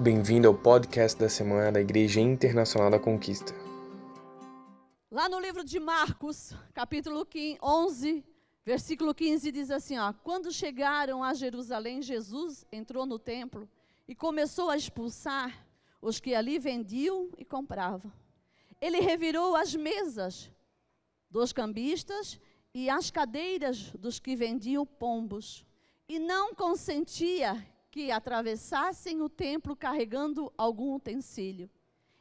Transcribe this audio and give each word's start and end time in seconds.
Bem-vindo 0.00 0.46
ao 0.46 0.54
podcast 0.54 1.18
da 1.18 1.28
semana 1.28 1.72
da 1.72 1.80
Igreja 1.80 2.20
Internacional 2.20 2.88
da 2.88 3.00
Conquista. 3.00 3.52
Lá 5.10 5.28
no 5.28 5.40
livro 5.40 5.64
de 5.64 5.80
Marcos, 5.80 6.54
capítulo 6.72 7.26
15, 7.26 7.58
11, 7.60 8.24
versículo 8.64 9.12
15, 9.12 9.50
diz 9.50 9.72
assim: 9.72 9.98
ó, 9.98 10.12
Quando 10.12 10.52
chegaram 10.52 11.24
a 11.24 11.34
Jerusalém, 11.34 12.00
Jesus 12.00 12.64
entrou 12.70 13.04
no 13.06 13.18
templo 13.18 13.68
e 14.06 14.14
começou 14.14 14.70
a 14.70 14.76
expulsar 14.76 15.66
os 16.00 16.20
que 16.20 16.32
ali 16.32 16.60
vendiam 16.60 17.30
e 17.36 17.44
compravam. 17.44 18.12
Ele 18.80 19.00
revirou 19.00 19.56
as 19.56 19.74
mesas 19.74 20.48
dos 21.28 21.52
cambistas 21.52 22.40
e 22.72 22.88
as 22.88 23.10
cadeiras 23.10 23.90
dos 23.98 24.20
que 24.20 24.36
vendiam 24.36 24.86
pombos, 24.86 25.66
e 26.08 26.20
não 26.20 26.54
consentia 26.54 27.66
que 27.98 28.12
atravessassem 28.12 29.20
o 29.22 29.28
templo 29.28 29.74
carregando 29.74 30.52
algum 30.56 30.94
utensílio. 30.94 31.68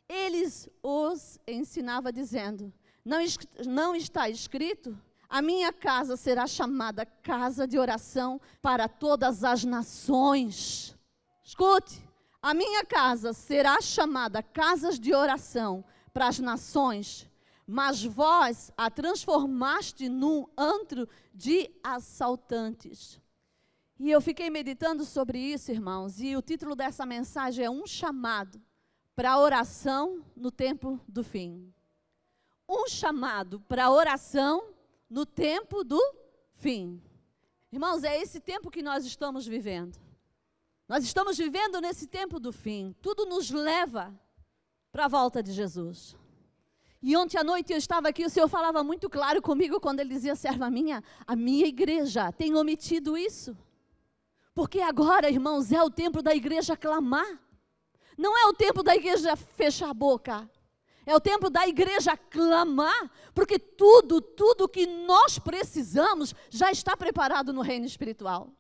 Eles 0.10 0.68
os 0.82 1.38
ensinava 1.48 2.12
dizendo: 2.12 2.74
não, 3.06 3.20
não 3.64 3.96
está 3.96 4.28
escrito? 4.28 4.98
A 5.30 5.40
minha 5.40 5.72
casa 5.72 6.18
será 6.18 6.48
chamada 6.48 7.06
casa 7.06 7.68
de 7.68 7.78
oração 7.78 8.42
para 8.60 8.88
todas 8.90 9.44
as 9.44 9.64
nações. 9.64 10.98
Escute, 11.44 12.04
a 12.42 12.56
minha 12.56 12.84
casa 12.84 13.32
será 13.32 13.80
chamada 13.80 14.42
casas 14.42 15.00
de 15.00 15.14
oração 15.14 15.86
para 16.12 16.28
as 16.28 16.40
nações, 16.40 17.30
mas 17.68 18.04
vós 18.04 18.72
a 18.76 18.90
transformaste 18.90 20.10
num 20.10 20.48
antro 20.58 21.08
de 21.36 21.70
assaltantes. 21.84 23.22
E 24.00 24.12
eu 24.12 24.22
fiquei 24.22 24.50
meditando 24.50 25.04
sobre 25.04 25.40
isso, 25.40 25.72
irmãos, 25.72 26.22
e 26.22 26.36
o 26.36 26.42
título 26.42 26.76
dessa 26.76 27.06
mensagem 27.06 27.66
é 27.66 27.70
Um 27.70 27.88
chamado 27.88 28.62
para 29.16 29.40
oração 29.40 30.24
no 30.36 30.52
tempo 30.52 31.00
do 31.08 31.24
fim. 31.24 31.74
Um 32.70 32.88
chamado 32.88 33.60
para 33.62 33.90
oração 33.90 34.70
no 35.10 35.26
tempo 35.26 35.84
do 35.84 36.00
fim. 36.54 37.02
Irmãos, 37.72 38.04
é 38.04 38.22
esse 38.22 38.40
tempo 38.40 38.70
que 38.70 38.84
nós 38.84 39.04
estamos 39.04 39.48
vivendo. 39.48 39.98
Nós 40.88 41.04
estamos 41.04 41.36
vivendo 41.36 41.82
nesse 41.82 42.06
tempo 42.06 42.40
do 42.40 42.52
fim. 42.52 42.96
Tudo 43.02 43.26
nos 43.26 43.50
leva 43.50 44.14
para 44.92 45.06
a 45.06 45.08
volta 45.08 45.42
de 45.42 45.52
Jesus. 45.52 46.16
E 47.02 47.18
ontem 47.18 47.38
à 47.38 47.44
noite 47.44 47.72
eu 47.72 47.78
estava 47.78 48.10
aqui, 48.10 48.26
o 48.26 48.30
Senhor 48.30 48.48
falava 48.48 48.84
muito 48.84 49.10
claro 49.10 49.42
comigo 49.42 49.80
quando 49.80 50.00
ele 50.00 50.14
dizia, 50.14 50.36
serva 50.36 50.70
minha, 50.70 51.04
a 51.26 51.36
minha 51.36 51.66
igreja 51.66 52.32
tem 52.32 52.56
omitido 52.56 53.18
isso. 53.18 53.58
Porque 54.58 54.82
agora, 54.82 55.30
irmãos, 55.30 55.72
é 55.72 55.84
o 55.84 55.88
tempo 56.04 56.20
da 56.20 56.34
igreja 56.34 56.76
clamar. 56.76 57.40
Não 58.18 58.36
é 58.36 58.48
o 58.48 58.54
tempo 58.54 58.82
da 58.82 58.96
igreja 58.96 59.36
fechar 59.36 59.92
a 59.92 59.94
boca. 59.94 60.50
É 61.06 61.16
o 61.16 61.20
tempo 61.22 61.48
da 61.48 61.68
igreja 61.68 62.18
clamar, 62.18 63.08
porque 63.36 63.60
tudo, 63.60 64.20
tudo 64.20 64.68
que 64.68 64.88
nós 64.88 65.38
precisamos 65.38 66.34
já 66.50 66.72
está 66.72 66.98
preparado 66.98 67.54
no 67.54 67.62
reino 67.62 67.86
espiritual. 67.86 68.52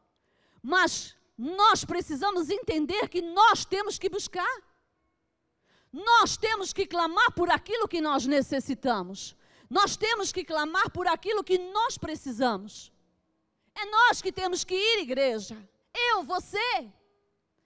Mas 0.61 1.15
nós 1.35 1.83
precisamos 1.83 2.51
entender 2.51 3.09
que 3.09 3.23
nós 3.23 3.65
temos 3.65 3.97
que 3.97 4.07
buscar. 4.07 4.55
Nós 5.91 6.37
temos 6.37 6.73
que 6.73 6.85
clamar 6.85 7.31
por 7.31 7.49
aquilo 7.49 7.87
que 7.87 7.99
nós 7.99 8.27
necessitamos. 8.27 9.35
Nós 9.67 9.97
temos 9.97 10.31
que 10.31 10.45
clamar 10.45 10.91
por 10.91 11.07
aquilo 11.07 11.43
que 11.43 11.57
nós 11.57 11.97
precisamos. 11.97 12.93
É 13.73 13.83
nós 13.85 14.21
que 14.21 14.31
temos 14.31 14.63
que 14.63 14.75
ir, 14.75 14.99
igreja. 14.99 15.57
Eu, 16.11 16.23
você. 16.23 16.91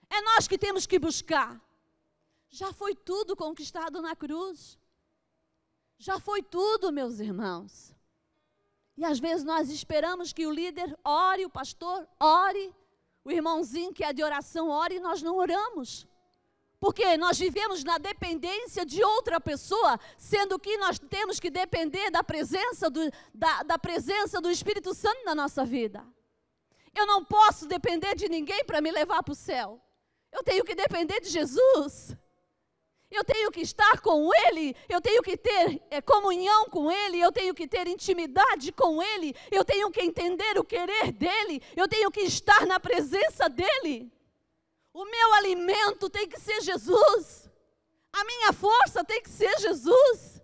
É 0.09 0.21
nós 0.21 0.47
que 0.47 0.57
temos 0.57 0.85
que 0.85 0.99
buscar. 0.99 1.59
Já 2.49 2.73
foi 2.73 2.93
tudo 2.95 3.35
conquistado 3.35 4.01
na 4.01 4.15
cruz. 4.15 4.77
Já 5.97 6.19
foi 6.19 6.41
tudo, 6.41 6.91
meus 6.91 7.19
irmãos. 7.19 7.93
E 8.97 9.05
às 9.05 9.19
vezes 9.19 9.43
nós 9.43 9.69
esperamos 9.69 10.33
que 10.33 10.45
o 10.45 10.51
líder 10.51 10.97
ore, 11.03 11.45
o 11.45 11.49
pastor 11.49 12.07
ore, 12.19 12.75
o 13.23 13.31
irmãozinho 13.31 13.93
que 13.93 14.03
é 14.03 14.11
de 14.11 14.23
oração 14.23 14.69
ore 14.69 14.95
e 14.95 14.99
nós 14.99 15.21
não 15.21 15.37
oramos. 15.37 16.07
Porque 16.79 17.15
nós 17.17 17.37
vivemos 17.37 17.83
na 17.83 17.97
dependência 17.99 18.83
de 18.83 19.03
outra 19.03 19.39
pessoa, 19.39 19.99
sendo 20.17 20.57
que 20.57 20.77
nós 20.77 20.97
temos 20.97 21.39
que 21.39 21.49
depender 21.49 22.09
da 22.09 22.23
presença 22.23 22.89
do, 22.89 23.01
da, 23.33 23.63
da 23.63 23.77
presença 23.77 24.41
do 24.41 24.49
Espírito 24.49 24.93
Santo 24.93 25.23
na 25.23 25.35
nossa 25.35 25.63
vida. 25.63 26.03
Eu 26.93 27.05
não 27.05 27.23
posso 27.23 27.67
depender 27.67 28.15
de 28.15 28.27
ninguém 28.27 28.63
para 28.65 28.81
me 28.81 28.91
levar 28.91 29.23
para 29.23 29.31
o 29.31 29.35
céu. 29.35 29.81
Eu 30.31 30.43
tenho 30.43 30.63
que 30.63 30.75
depender 30.75 31.19
de 31.19 31.29
Jesus. 31.29 32.15
Eu 33.09 33.25
tenho 33.25 33.51
que 33.51 33.59
estar 33.59 33.99
com 33.99 34.33
Ele, 34.47 34.73
eu 34.87 35.01
tenho 35.01 35.21
que 35.21 35.35
ter 35.35 35.83
é, 35.89 36.01
comunhão 36.01 36.69
com 36.69 36.89
Ele, 36.89 37.19
eu 37.19 37.29
tenho 37.29 37.53
que 37.53 37.67
ter 37.67 37.85
intimidade 37.85 38.71
com 38.71 39.03
Ele, 39.03 39.35
eu 39.51 39.65
tenho 39.65 39.91
que 39.91 40.01
entender 40.01 40.57
o 40.57 40.63
querer 40.63 41.11
dEle, 41.11 41.61
eu 41.75 41.89
tenho 41.89 42.09
que 42.09 42.21
estar 42.21 42.65
na 42.65 42.79
presença 42.79 43.49
dEle. 43.49 44.09
O 44.93 45.03
meu 45.03 45.33
alimento 45.33 46.09
tem 46.09 46.25
que 46.25 46.39
ser 46.39 46.61
Jesus, 46.61 47.49
a 48.13 48.23
minha 48.23 48.53
força 48.53 49.03
tem 49.03 49.21
que 49.21 49.29
ser 49.29 49.59
Jesus. 49.59 50.41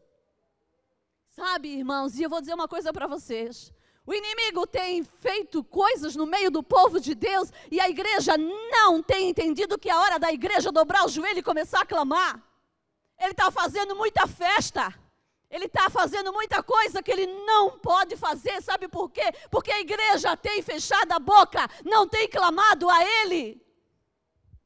Sabe, 1.29 1.69
irmãos, 1.69 2.17
e 2.17 2.23
eu 2.23 2.29
vou 2.29 2.41
dizer 2.41 2.53
uma 2.53 2.67
coisa 2.67 2.91
para 2.91 3.07
vocês: 3.07 3.71
o 4.07 4.13
inimigo 4.13 4.65
tem 4.65 5.03
feito 5.03 5.61
coisas 5.65 6.15
no 6.15 6.25
meio 6.25 6.49
do 6.49 6.63
povo 6.63 6.97
de 6.97 7.13
Deus 7.13 7.51
e 7.69 7.81
a 7.81 7.89
igreja 7.89 8.37
não 8.37 9.03
tem 9.03 9.29
entendido 9.29 9.77
que 9.77 9.89
é 9.89 9.91
a 9.91 9.99
hora 9.99 10.17
da 10.17 10.31
igreja 10.31 10.71
dobrar 10.71 11.05
o 11.05 11.09
joelho 11.09 11.39
e 11.39 11.43
começar 11.43 11.81
a 11.81 11.85
clamar. 11.85 12.41
Ele 13.19 13.31
está 13.31 13.51
fazendo 13.51 13.97
muita 13.97 14.25
festa. 14.25 14.97
Ele 15.51 15.65
está 15.65 15.89
fazendo 15.89 16.31
muita 16.31 16.63
coisa 16.63 17.03
que 17.03 17.11
ele 17.11 17.27
não 17.45 17.77
pode 17.79 18.15
fazer, 18.15 18.61
sabe 18.61 18.87
por 18.87 19.09
quê? 19.09 19.33
Porque 19.51 19.71
a 19.71 19.81
igreja 19.81 20.37
tem 20.37 20.61
fechado 20.61 21.11
a 21.11 21.19
boca, 21.19 21.69
não 21.83 22.07
tem 22.07 22.29
clamado 22.29 22.89
a 22.89 23.03
Ele. 23.03 23.61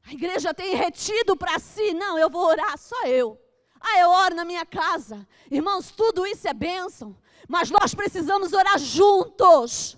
A 0.07 0.13
igreja 0.13 0.53
tem 0.53 0.75
retido 0.75 1.35
para 1.35 1.57
si, 1.59 1.93
não, 1.93 2.17
eu 2.17 2.29
vou 2.29 2.45
orar, 2.45 2.77
só 2.77 3.05
eu. 3.05 3.39
Ah, 3.79 3.99
eu 3.99 4.09
oro 4.09 4.35
na 4.35 4.45
minha 4.45 4.65
casa. 4.65 5.27
Irmãos, 5.49 5.91
tudo 5.91 6.25
isso 6.25 6.47
é 6.47 6.53
bênção. 6.53 7.15
Mas 7.47 7.69
nós 7.69 7.93
precisamos 7.93 8.53
orar 8.53 8.79
juntos. 8.79 9.97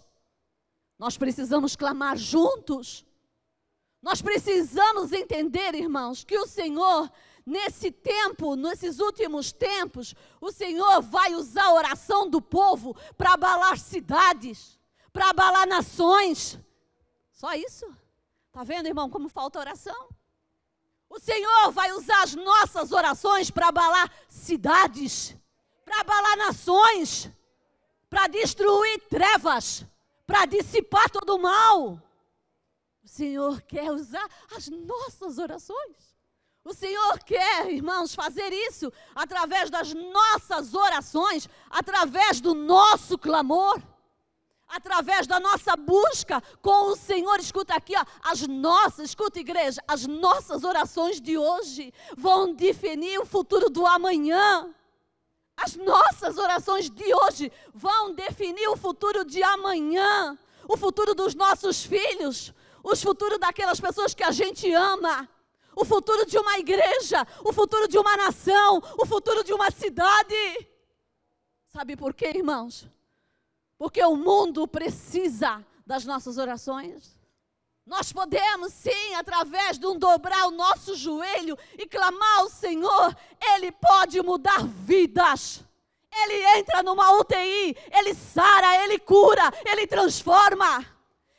Nós 0.97 1.17
precisamos 1.17 1.75
clamar 1.75 2.17
juntos. 2.17 3.05
Nós 4.01 4.21
precisamos 4.21 5.11
entender, 5.11 5.75
irmãos, 5.75 6.23
que 6.23 6.37
o 6.37 6.45
Senhor, 6.45 7.09
nesse 7.45 7.89
tempo, 7.89 8.55
nesses 8.55 8.99
últimos 8.99 9.51
tempos, 9.53 10.13
o 10.41 10.51
Senhor 10.51 11.01
vai 11.01 11.33
usar 11.33 11.65
a 11.65 11.73
oração 11.73 12.29
do 12.29 12.41
povo 12.41 12.95
para 13.17 13.33
abalar 13.33 13.77
cidades, 13.77 14.77
para 15.11 15.29
abalar 15.29 15.67
nações. 15.67 16.59
Só 17.31 17.53
isso? 17.53 17.85
Está 18.47 18.63
vendo, 18.63 18.87
irmão, 18.87 19.09
como 19.09 19.29
falta 19.29 19.59
oração? 19.59 20.09
O 21.09 21.19
Senhor 21.19 21.71
vai 21.71 21.91
usar 21.93 22.23
as 22.23 22.35
nossas 22.35 22.91
orações 22.91 23.51
para 23.51 23.67
abalar 23.67 24.11
cidades, 24.27 25.35
para 25.83 26.01
abalar 26.01 26.37
nações, 26.37 27.29
para 28.09 28.27
destruir 28.27 29.01
trevas, 29.09 29.85
para 30.25 30.45
dissipar 30.45 31.09
todo 31.09 31.35
o 31.35 31.41
mal. 31.41 32.01
O 33.03 33.07
Senhor 33.07 33.61
quer 33.61 33.91
usar 33.91 34.27
as 34.55 34.69
nossas 34.69 35.37
orações. 35.37 36.13
O 36.63 36.73
Senhor 36.73 37.19
quer, 37.19 37.69
irmãos, 37.69 38.15
fazer 38.15 38.53
isso 38.53 38.91
através 39.13 39.69
das 39.69 39.93
nossas 39.93 40.73
orações, 40.73 41.49
através 41.69 42.39
do 42.39 42.53
nosso 42.53 43.17
clamor, 43.17 43.81
através 44.69 45.27
da 45.27 45.41
nossa 45.41 45.75
busca 45.75 46.41
com 46.61 46.91
o 46.91 46.95
Senhor. 46.95 47.37
Escuta 47.39 47.75
aqui, 47.75 47.93
ó, 47.97 48.05
as 48.23 48.47
nossas, 48.47 49.09
escuta 49.09 49.39
igreja, 49.39 49.81
as 49.85 50.07
nossas 50.07 50.63
orações 50.63 51.19
de 51.19 51.37
hoje 51.37 51.93
vão 52.15 52.53
definir 52.53 53.19
o 53.19 53.25
futuro 53.25 53.69
do 53.69 53.85
amanhã. 53.85 54.73
As 55.55 55.75
nossas 55.75 56.37
orações 56.37 56.89
de 56.89 57.13
hoje 57.13 57.51
vão 57.73 58.13
definir 58.13 58.67
o 58.69 58.77
futuro 58.77 59.23
de 59.23 59.41
amanhã, 59.43 60.37
o 60.67 60.75
futuro 60.75 61.13
dos 61.13 61.35
nossos 61.35 61.83
filhos, 61.83 62.53
o 62.83 62.95
futuro 62.95 63.37
daquelas 63.37 63.79
pessoas 63.79 64.13
que 64.13 64.23
a 64.23 64.31
gente 64.31 64.71
ama, 64.73 65.29
o 65.75 65.85
futuro 65.85 66.25
de 66.25 66.37
uma 66.37 66.57
igreja, 66.57 67.25
o 67.43 67.53
futuro 67.53 67.87
de 67.87 67.97
uma 67.97 68.17
nação, 68.17 68.81
o 68.97 69.05
futuro 69.05 69.43
de 69.43 69.53
uma 69.53 69.71
cidade. 69.71 70.67
Sabe 71.67 71.95
por 71.95 72.13
quê, 72.13 72.27
irmãos? 72.27 72.87
Porque 73.77 74.03
o 74.03 74.15
mundo 74.15 74.67
precisa 74.67 75.65
das 75.85 76.05
nossas 76.05 76.37
orações. 76.37 77.17
Nós 77.85 78.13
podemos 78.13 78.71
sim, 78.71 79.13
através 79.15 79.77
de 79.77 79.85
um 79.85 79.97
dobrar 79.99 80.47
o 80.47 80.51
nosso 80.51 80.95
joelho 80.95 81.57
e 81.77 81.85
clamar 81.85 82.39
ao 82.39 82.49
Senhor, 82.49 83.15
Ele 83.53 83.71
pode 83.71 84.21
mudar 84.21 84.65
vidas. 84.65 85.63
Ele 86.15 86.45
entra 86.59 86.81
numa 86.81 87.11
UTI, 87.19 87.75
Ele 87.91 88.13
sara, 88.13 88.83
Ele 88.83 88.97
cura, 88.99 89.51
Ele 89.65 89.85
transforma, 89.85 90.85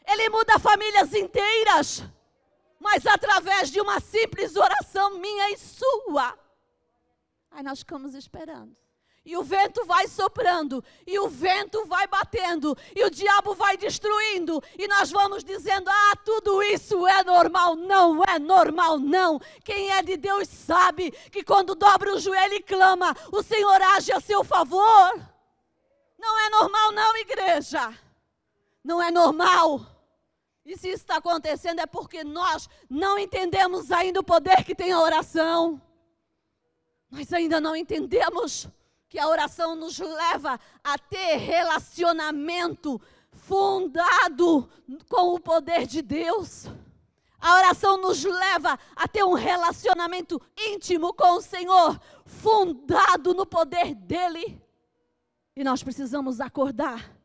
Ele 0.06 0.28
muda 0.28 0.58
famílias 0.58 1.14
inteiras. 1.14 2.02
mas 2.78 3.06
através 3.06 3.70
de 3.70 3.80
uma 3.80 3.98
simples 3.98 4.56
oração 4.56 5.18
minha 5.18 5.50
e 5.50 5.56
sua. 5.56 6.38
Aí 7.50 7.62
nós 7.62 7.78
ficamos 7.78 8.14
esperando. 8.14 8.76
E 9.24 9.38
o 9.38 9.42
vento 9.42 9.86
vai 9.86 10.06
soprando, 10.06 10.84
e 11.06 11.18
o 11.18 11.28
vento 11.28 11.86
vai 11.86 12.06
batendo, 12.06 12.76
e 12.94 13.02
o 13.04 13.10
diabo 13.10 13.54
vai 13.54 13.74
destruindo, 13.74 14.62
e 14.78 14.86
nós 14.86 15.10
vamos 15.10 15.42
dizendo: 15.42 15.88
ah, 15.88 16.12
tudo 16.22 16.62
isso 16.62 17.06
é 17.06 17.24
normal. 17.24 17.74
Não 17.74 18.22
é 18.22 18.38
normal, 18.38 18.98
não. 18.98 19.40
Quem 19.64 19.90
é 19.90 20.02
de 20.02 20.18
Deus 20.18 20.46
sabe 20.48 21.10
que 21.32 21.42
quando 21.42 21.74
dobra 21.74 22.14
o 22.14 22.20
joelho 22.20 22.54
e 22.54 22.62
clama, 22.62 23.16
o 23.32 23.42
Senhor 23.42 23.80
age 23.96 24.12
a 24.12 24.20
seu 24.20 24.44
favor. 24.44 25.18
Não 26.18 26.38
é 26.38 26.50
normal, 26.50 26.92
não, 26.92 27.16
igreja. 27.16 27.98
Não 28.84 29.02
é 29.02 29.10
normal. 29.10 29.80
E 30.66 30.76
se 30.76 30.88
isso 30.88 31.02
está 31.02 31.16
acontecendo 31.16 31.80
é 31.80 31.86
porque 31.86 32.22
nós 32.24 32.68
não 32.88 33.18
entendemos 33.18 33.90
ainda 33.90 34.20
o 34.20 34.24
poder 34.24 34.64
que 34.64 34.74
tem 34.74 34.92
a 34.92 35.00
oração. 35.00 35.80
Nós 37.10 37.32
ainda 37.32 37.60
não 37.60 37.74
entendemos 37.74 38.68
que 39.14 39.20
a 39.20 39.28
oração 39.28 39.76
nos 39.76 39.96
leva 40.00 40.58
a 40.82 40.98
ter 40.98 41.36
relacionamento 41.36 43.00
fundado 43.30 44.68
com 45.08 45.36
o 45.36 45.38
poder 45.38 45.86
de 45.86 46.02
Deus. 46.02 46.66
A 47.38 47.54
oração 47.54 47.96
nos 47.96 48.24
leva 48.24 48.76
a 48.96 49.06
ter 49.06 49.22
um 49.22 49.34
relacionamento 49.34 50.42
íntimo 50.58 51.14
com 51.14 51.36
o 51.36 51.40
Senhor, 51.40 52.00
fundado 52.26 53.32
no 53.34 53.46
poder 53.46 53.94
dEle. 53.94 54.60
E 55.54 55.62
nós 55.62 55.80
precisamos 55.80 56.40
acordar, 56.40 57.16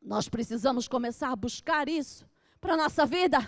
nós 0.00 0.26
precisamos 0.26 0.88
começar 0.88 1.32
a 1.32 1.36
buscar 1.36 1.86
isso 1.86 2.26
para 2.62 2.72
a 2.72 2.78
nossa 2.78 3.04
vida. 3.04 3.46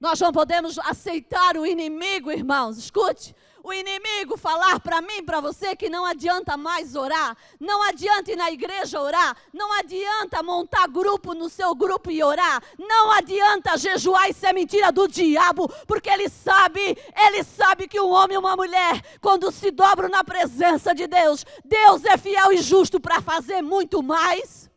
Nós 0.00 0.20
não 0.20 0.32
podemos 0.32 0.80
aceitar 0.80 1.56
o 1.56 1.64
inimigo, 1.64 2.32
irmãos. 2.32 2.76
Escute, 2.76 3.36
o 3.64 3.72
inimigo 3.72 4.36
falar 4.36 4.78
para 4.78 5.00
mim, 5.00 5.24
para 5.24 5.40
você, 5.40 5.74
que 5.74 5.88
não 5.88 6.04
adianta 6.04 6.54
mais 6.54 6.94
orar, 6.94 7.34
não 7.58 7.82
adianta 7.82 8.30
ir 8.30 8.36
na 8.36 8.50
igreja 8.50 9.00
orar, 9.00 9.34
não 9.54 9.72
adianta 9.72 10.42
montar 10.42 10.86
grupo 10.86 11.32
no 11.32 11.48
seu 11.48 11.74
grupo 11.74 12.10
e 12.10 12.22
orar, 12.22 12.62
não 12.78 13.10
adianta 13.12 13.78
jejuar, 13.78 14.28
isso 14.28 14.44
é 14.46 14.52
mentira 14.52 14.92
do 14.92 15.08
diabo, 15.08 15.66
porque 15.86 16.10
ele 16.10 16.28
sabe, 16.28 16.94
ele 17.16 17.42
sabe 17.42 17.88
que 17.88 17.98
um 17.98 18.10
homem 18.10 18.34
e 18.34 18.38
uma 18.38 18.54
mulher, 18.54 19.02
quando 19.18 19.50
se 19.50 19.70
dobram 19.70 20.10
na 20.10 20.22
presença 20.22 20.94
de 20.94 21.06
Deus, 21.06 21.46
Deus 21.64 22.04
é 22.04 22.18
fiel 22.18 22.52
e 22.52 22.58
justo 22.58 23.00
para 23.00 23.22
fazer 23.22 23.62
muito 23.62 24.02
mais. 24.02 24.70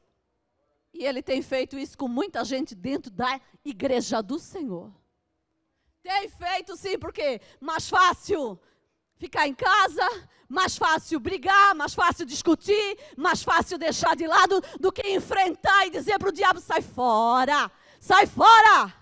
E 0.93 1.05
ele 1.05 1.21
tem 1.21 1.41
feito 1.41 1.77
isso 1.77 1.97
com 1.97 2.07
muita 2.07 2.45
gente 2.45 2.73
dentro 2.73 3.11
da 3.11 3.39
igreja 3.65 4.23
do 4.23 4.39
Senhor. 4.39 4.89
Tem 6.01 6.29
feito 6.29 6.77
sim, 6.77 6.97
porque 6.97 7.41
mais 7.59 7.89
fácil 7.89 8.57
ficar 9.17 9.47
em 9.47 9.53
casa, 9.53 10.07
mais 10.47 10.77
fácil 10.77 11.19
brigar, 11.19 11.75
mais 11.75 11.93
fácil 11.93 12.25
discutir, 12.25 12.97
mais 13.17 13.43
fácil 13.43 13.77
deixar 13.77 14.15
de 14.15 14.25
lado 14.25 14.63
do 14.79 14.91
que 14.91 15.07
enfrentar 15.09 15.85
e 15.87 15.89
dizer 15.89 16.17
para 16.17 16.29
o 16.29 16.31
diabo: 16.31 16.59
sai 16.59 16.81
fora, 16.81 17.69
sai 17.99 18.25
fora. 18.25 18.93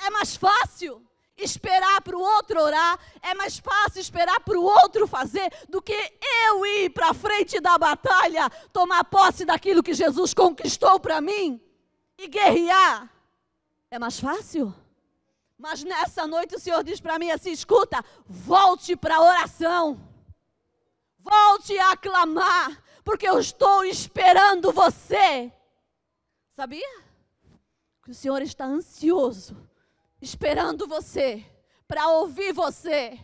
É 0.00 0.10
mais 0.10 0.36
fácil 0.36 1.02
esperar 1.36 2.00
para 2.02 2.16
o 2.16 2.20
outro 2.20 2.60
orar, 2.60 2.98
é 3.22 3.32
mais 3.34 3.58
fácil 3.58 4.00
esperar 4.00 4.40
para 4.40 4.58
o 4.58 4.62
outro 4.62 5.06
fazer 5.06 5.50
do 5.68 5.80
que 5.80 5.94
eu 6.46 6.66
ir 6.66 6.90
para 6.90 7.14
frente 7.14 7.60
da 7.60 7.78
batalha, 7.78 8.50
tomar 8.72 9.04
posse 9.04 9.44
daquilo 9.44 9.82
que 9.82 9.94
Jesus 9.94 10.34
conquistou 10.34 10.98
para 10.98 11.20
mim 11.20 11.60
e 12.16 12.26
guerrear. 12.26 13.08
É 13.90 13.98
mais 13.98 14.18
fácil? 14.18 14.74
Mas 15.58 15.82
nessa 15.82 16.24
noite 16.24 16.54
o 16.54 16.60
Senhor 16.60 16.84
diz 16.84 17.00
para 17.00 17.18
mim 17.18 17.30
assim: 17.30 17.50
escuta, 17.50 18.04
volte 18.26 18.94
para 18.94 19.16
a 19.16 19.22
oração, 19.22 20.00
volte 21.18 21.76
a 21.76 21.96
clamar, 21.96 22.80
porque 23.04 23.28
eu 23.28 23.40
estou 23.40 23.84
esperando 23.84 24.72
você. 24.72 25.52
Sabia? 26.52 27.02
Que 28.04 28.12
o 28.12 28.14
Senhor 28.14 28.40
está 28.40 28.64
ansioso, 28.64 29.56
esperando 30.22 30.86
você, 30.86 31.44
para 31.88 32.08
ouvir 32.08 32.52
você. 32.52 33.18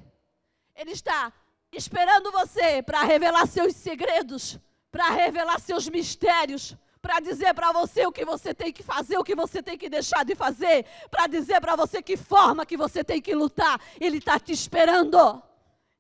Ele 0.75 0.91
está 0.91 1.33
esperando 1.71 2.33
você 2.33 2.83
para 2.83 3.05
revelar 3.05 3.47
seus 3.47 3.77
segredos, 3.77 4.59
para 4.91 5.09
revelar 5.11 5.61
seus 5.61 5.89
mistérios, 5.89 6.77
para 7.05 7.21
dizer 7.21 7.53
para 7.53 7.71
você 7.71 8.07
o 8.07 8.11
que 8.11 8.25
você 8.25 8.55
tem 8.55 8.73
que 8.73 8.83
fazer, 8.83 9.19
o 9.19 9.23
que 9.23 9.35
você 9.35 9.63
tem 9.63 9.77
que 9.77 9.91
deixar 9.91 10.25
de 10.25 10.35
fazer, 10.35 10.87
para 11.11 11.27
dizer 11.27 11.61
para 11.61 11.77
você 11.77 12.01
que 12.01 12.17
forma 12.17 12.65
que 12.65 12.79
você 12.79 13.05
tem 13.05 13.21
que 13.21 13.35
lutar. 13.35 13.79
Ele 14.01 14.17
está 14.17 14.41
te 14.41 14.53
esperando. 14.53 15.43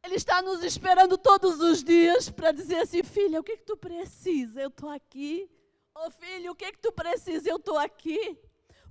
Ele 0.02 0.14
está 0.14 0.40
nos 0.40 0.64
esperando 0.64 1.18
todos 1.18 1.60
os 1.60 1.84
dias 1.84 2.30
para 2.30 2.52
dizer 2.52 2.76
assim: 2.76 3.02
filha, 3.02 3.38
o 3.38 3.44
que, 3.44 3.58
que 3.58 3.64
tu 3.64 3.76
precisa? 3.76 4.62
Eu 4.62 4.68
estou 4.68 4.88
aqui. 4.88 5.46
Ô 5.94 6.06
oh, 6.06 6.10
filho, 6.10 6.52
o 6.52 6.54
que, 6.54 6.72
que 6.72 6.78
tu 6.78 6.90
precisa? 6.90 7.50
Eu 7.50 7.56
estou 7.56 7.78
aqui. 7.78 8.38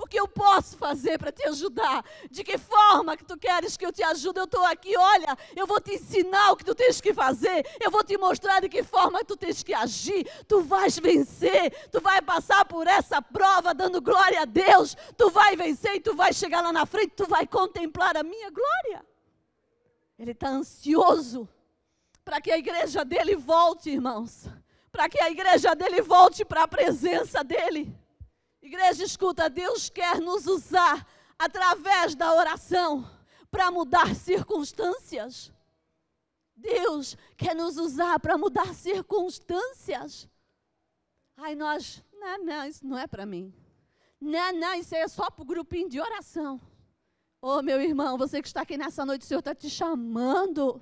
O 0.03 0.05
que 0.05 0.19
eu 0.19 0.27
posso 0.27 0.75
fazer 0.75 1.17
para 1.17 1.31
te 1.31 1.47
ajudar? 1.47 2.03
De 2.29 2.43
que 2.43 2.57
forma 2.57 3.15
que 3.15 3.23
tu 3.23 3.37
queres 3.37 3.77
que 3.77 3.85
eu 3.85 3.91
te 3.91 4.03
ajude? 4.03 4.37
Eu 4.37 4.43
estou 4.43 4.61
aqui, 4.65 4.97
olha, 4.97 5.37
eu 5.55 5.65
vou 5.65 5.79
te 5.79 5.93
ensinar 5.93 6.51
o 6.51 6.57
que 6.57 6.65
tu 6.65 6.75
tens 6.75 6.99
que 6.99 7.13
fazer, 7.13 7.65
eu 7.79 7.89
vou 7.89 8.03
te 8.03 8.17
mostrar 8.17 8.59
de 8.59 8.67
que 8.67 8.83
forma 8.83 9.23
tu 9.23 9.37
tens 9.37 9.63
que 9.63 9.73
agir. 9.73 10.29
Tu 10.45 10.61
vais 10.63 10.99
vencer, 10.99 11.87
tu 11.89 12.01
vai 12.01 12.21
passar 12.21 12.65
por 12.65 12.85
essa 12.85 13.21
prova 13.21 13.73
dando 13.73 14.01
glória 14.01 14.41
a 14.41 14.45
Deus. 14.45 14.93
Tu 15.17 15.29
vai 15.29 15.55
vencer 15.55 15.95
e 15.95 16.01
tu 16.01 16.13
vai 16.13 16.33
chegar 16.33 16.61
lá 16.61 16.73
na 16.73 16.85
frente, 16.85 17.13
tu 17.15 17.25
vai 17.25 17.47
contemplar 17.47 18.17
a 18.17 18.23
minha 18.23 18.51
glória. 18.51 19.05
Ele 20.19 20.31
está 20.31 20.49
ansioso 20.49 21.47
para 22.25 22.41
que 22.41 22.51
a 22.51 22.57
igreja 22.57 23.05
dele 23.05 23.37
volte, 23.37 23.89
irmãos. 23.89 24.49
Para 24.91 25.07
que 25.07 25.23
a 25.23 25.31
igreja 25.31 25.73
dele 25.73 26.01
volte 26.01 26.43
para 26.43 26.63
a 26.63 26.67
presença 26.67 27.41
dele. 27.41 28.02
Igreja, 28.63 29.03
escuta, 29.03 29.49
Deus 29.49 29.89
quer 29.89 30.21
nos 30.21 30.47
usar 30.47 31.05
através 31.37 32.15
da 32.15 32.33
oração 32.33 33.05
para 33.51 33.69
mudar 33.69 34.15
circunstâncias. 34.15 35.51
Deus 36.55 37.17
quer 37.35 37.53
nos 37.53 37.77
usar 37.77 38.17
para 38.21 38.37
mudar 38.37 38.73
circunstâncias. 38.73 40.29
Ai, 41.35 41.55
nós, 41.55 42.01
não, 42.13 42.45
não, 42.45 42.65
isso 42.65 42.87
não 42.87 42.97
é 42.97 43.05
para 43.05 43.25
mim. 43.25 43.53
Não, 44.19 44.53
não, 44.53 44.73
isso 44.75 44.95
é 44.95 45.09
só 45.09 45.29
para 45.29 45.43
o 45.43 45.45
grupinho 45.45 45.89
de 45.89 45.99
oração. 45.99 46.61
Ô, 47.41 47.57
oh, 47.57 47.61
meu 47.61 47.81
irmão, 47.81 48.17
você 48.17 48.41
que 48.41 48.47
está 48.47 48.61
aqui 48.61 48.77
nessa 48.77 49.05
noite, 49.05 49.23
o 49.23 49.25
Senhor 49.25 49.39
está 49.39 49.53
te 49.53 49.69
chamando. 49.69 50.81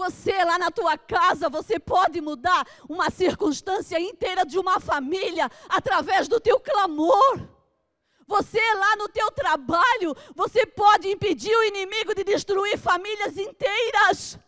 Você 0.00 0.32
lá 0.44 0.58
na 0.58 0.70
tua 0.70 0.96
casa, 0.96 1.50
você 1.50 1.78
pode 1.78 2.22
mudar 2.22 2.66
uma 2.88 3.10
circunstância 3.10 4.00
inteira 4.00 4.46
de 4.46 4.58
uma 4.58 4.80
família 4.80 5.50
através 5.68 6.26
do 6.26 6.40
teu 6.40 6.58
clamor. 6.58 7.38
Você 8.26 8.62
lá 8.76 8.96
no 8.96 9.10
teu 9.10 9.30
trabalho, 9.30 10.16
você 10.34 10.64
pode 10.64 11.06
impedir 11.06 11.54
o 11.54 11.64
inimigo 11.64 12.14
de 12.14 12.24
destruir 12.24 12.78
famílias 12.78 13.36
inteiras. 13.36 14.38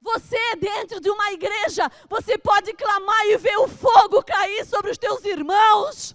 Você 0.00 0.38
dentro 0.54 1.00
de 1.00 1.10
uma 1.10 1.32
igreja, 1.32 1.90
você 2.08 2.38
pode 2.38 2.72
clamar 2.74 3.26
e 3.26 3.38
ver 3.38 3.56
o 3.56 3.66
fogo 3.66 4.22
cair 4.22 4.64
sobre 4.64 4.92
os 4.92 4.98
teus 4.98 5.24
irmãos. 5.24 6.14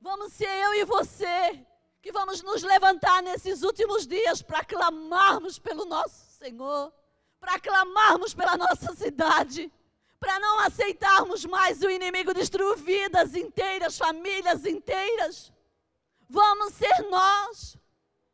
Vamos 0.00 0.34
ser 0.34 0.48
eu 0.48 0.74
e 0.74 0.84
você 0.84 1.66
que 2.00 2.12
vamos 2.12 2.42
nos 2.44 2.62
levantar 2.62 3.24
nesses 3.24 3.64
últimos 3.64 4.06
dias 4.06 4.40
para 4.40 4.64
clamarmos 4.64 5.58
pelo 5.58 5.84
nosso 5.84 6.24
Senhor 6.38 6.92
para 7.40 7.58
clamarmos 7.58 8.34
pela 8.34 8.56
nossa 8.56 8.94
cidade, 8.94 9.72
para 10.18 10.38
não 10.40 10.60
aceitarmos 10.60 11.44
mais 11.44 11.80
o 11.82 11.90
inimigo 11.90 12.34
destruir 12.34 12.76
vidas 12.78 13.34
inteiras, 13.34 13.96
famílias 13.96 14.64
inteiras. 14.64 15.52
Vamos 16.28 16.74
ser 16.74 17.02
nós 17.08 17.76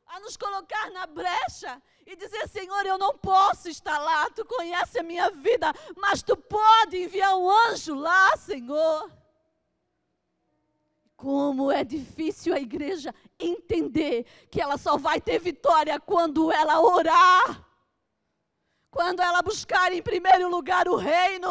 a 0.06 0.20
nos 0.20 0.36
colocar 0.36 0.90
na 0.90 1.06
brecha 1.06 1.80
e 2.06 2.16
dizer: 2.16 2.48
Senhor, 2.48 2.86
eu 2.86 2.98
não 2.98 3.16
posso 3.16 3.68
estar 3.68 3.98
lá, 3.98 4.30
tu 4.30 4.44
conhece 4.44 4.98
a 4.98 5.02
minha 5.02 5.30
vida, 5.30 5.72
mas 5.96 6.22
tu 6.22 6.36
pode 6.36 6.96
enviar 6.96 7.36
um 7.36 7.50
anjo 7.50 7.94
lá, 7.94 8.36
Senhor. 8.36 9.10
Como 11.16 11.70
é 11.70 11.84
difícil 11.84 12.52
a 12.52 12.60
igreja 12.60 13.14
entender 13.38 14.24
que 14.50 14.60
ela 14.60 14.76
só 14.76 14.96
vai 14.96 15.20
ter 15.20 15.38
vitória 15.38 15.98
quando 16.00 16.50
ela 16.50 16.80
orar 16.80 17.63
quando 18.94 19.20
ela 19.20 19.42
buscar 19.42 19.92
em 19.92 20.00
primeiro 20.00 20.48
lugar 20.48 20.86
o 20.86 20.94
reino, 20.94 21.50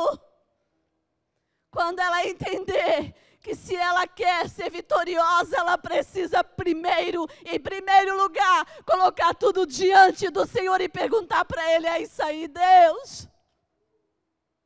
quando 1.70 2.00
ela 2.00 2.26
entender 2.26 3.14
que 3.42 3.54
se 3.54 3.76
ela 3.76 4.08
quer 4.08 4.48
ser 4.48 4.72
vitoriosa, 4.72 5.58
ela 5.58 5.78
precisa 5.78 6.42
primeiro, 6.42 7.28
em 7.46 7.60
primeiro 7.60 8.16
lugar, 8.16 8.66
colocar 8.86 9.36
tudo 9.36 9.68
diante 9.68 10.30
do 10.30 10.48
Senhor 10.48 10.80
e 10.80 10.88
perguntar 10.88 11.44
para 11.44 11.70
Ele: 11.74 11.86
é 11.86 12.02
isso 12.02 12.24
aí, 12.24 12.48
Deus? 12.48 13.28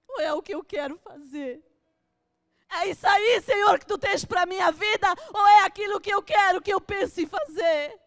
Ou 0.10 0.22
é 0.22 0.31
o 0.36 0.43
que 0.43 0.53
eu 0.53 0.63
quero 0.63 1.00
fazer? 1.00 1.60
É 2.69 2.89
isso 2.89 3.07
aí, 3.07 3.41
Senhor, 3.41 3.79
que 3.79 3.88
tu 3.88 3.98
tens 3.98 4.24
para 4.24 4.43
a 4.43 4.46
minha 4.46 4.72
vida? 4.72 5.07
Ou 5.34 5.48
é 5.48 5.65
aquilo 5.65 6.00
que 6.00 6.13
eu 6.13 6.22
quero, 6.22 6.62
que 6.62 6.72
eu 6.72 6.79
penso 6.79 7.19
em 7.22 7.25
fazer? 7.25 8.00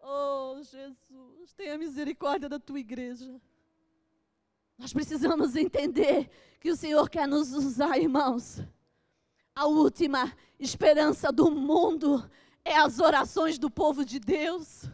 Oh, 0.00 0.62
Jesus, 0.62 1.03
tenha 1.52 1.76
misericórdia 1.76 2.48
da 2.48 2.58
tua 2.58 2.80
igreja. 2.80 3.40
Nós 4.78 4.92
precisamos 4.92 5.54
entender 5.56 6.30
que 6.60 6.70
o 6.70 6.76
Senhor 6.76 7.08
quer 7.08 7.28
nos 7.28 7.52
usar, 7.52 7.98
irmãos. 7.98 8.60
A 9.54 9.66
última 9.66 10.36
esperança 10.58 11.30
do 11.30 11.50
mundo 11.50 12.28
é 12.64 12.76
as 12.76 12.98
orações 12.98 13.58
do 13.58 13.70
povo 13.70 14.04
de 14.04 14.18
Deus. 14.18 14.84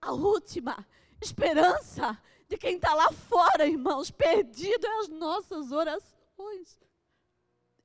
A 0.00 0.12
última 0.12 0.86
esperança 1.20 2.20
de 2.48 2.56
quem 2.56 2.76
está 2.76 2.94
lá 2.94 3.12
fora, 3.12 3.66
irmãos, 3.66 4.10
perdido 4.10 4.86
é 4.86 5.00
as 5.00 5.08
nossas 5.08 5.72
orações. 5.72 6.78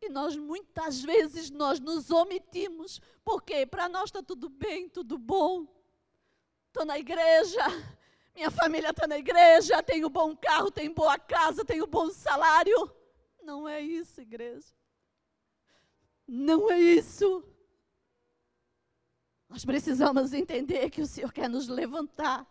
E 0.02 0.10
nós 0.10 0.36
muitas 0.36 1.02
vezes 1.02 1.52
nós 1.52 1.80
nos 1.80 2.10
omitimos, 2.10 3.00
porque 3.24 3.66
para 3.66 3.88
nós 3.88 4.06
está 4.06 4.24
tudo 4.24 4.50
bem, 4.50 4.90
tudo 4.90 5.18
bom. 5.18 5.68
Estou 6.72 6.86
na 6.86 6.98
igreja, 6.98 7.66
minha 8.34 8.50
família 8.50 8.92
está 8.92 9.06
na 9.06 9.18
igreja, 9.18 9.84
tenho 9.84 10.10
bom 10.10 10.34
carro, 10.34 10.72
tenho 10.72 10.94
boa 10.94 11.20
casa, 11.20 11.66
tenho 11.66 11.86
bom 11.86 12.10
salário. 12.10 12.90
Não 13.44 13.68
é 13.68 13.82
isso, 13.82 14.22
igreja. 14.22 14.74
Não 16.26 16.72
é 16.72 16.80
isso. 16.80 17.44
Nós 19.50 19.66
precisamos 19.66 20.32
entender 20.32 20.90
que 20.90 21.02
o 21.02 21.06
Senhor 21.06 21.34
quer 21.34 21.50
nos 21.50 21.68
levantar 21.68 22.48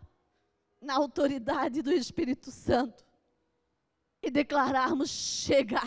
na 0.83 0.97
autoridade 0.97 1.81
do 1.81 1.91
Espírito 1.91 2.51
Santo 2.51 3.03
e 4.23 4.31
declararmos: 4.31 5.09
chega, 5.09 5.81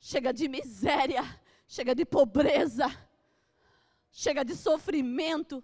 chega 0.00 0.32
de 0.32 0.48
miséria, 0.48 1.22
chega 1.68 1.94
de 1.94 2.04
pobreza, 2.04 2.88
chega 4.10 4.44
de 4.44 4.56
sofrimento, 4.56 5.62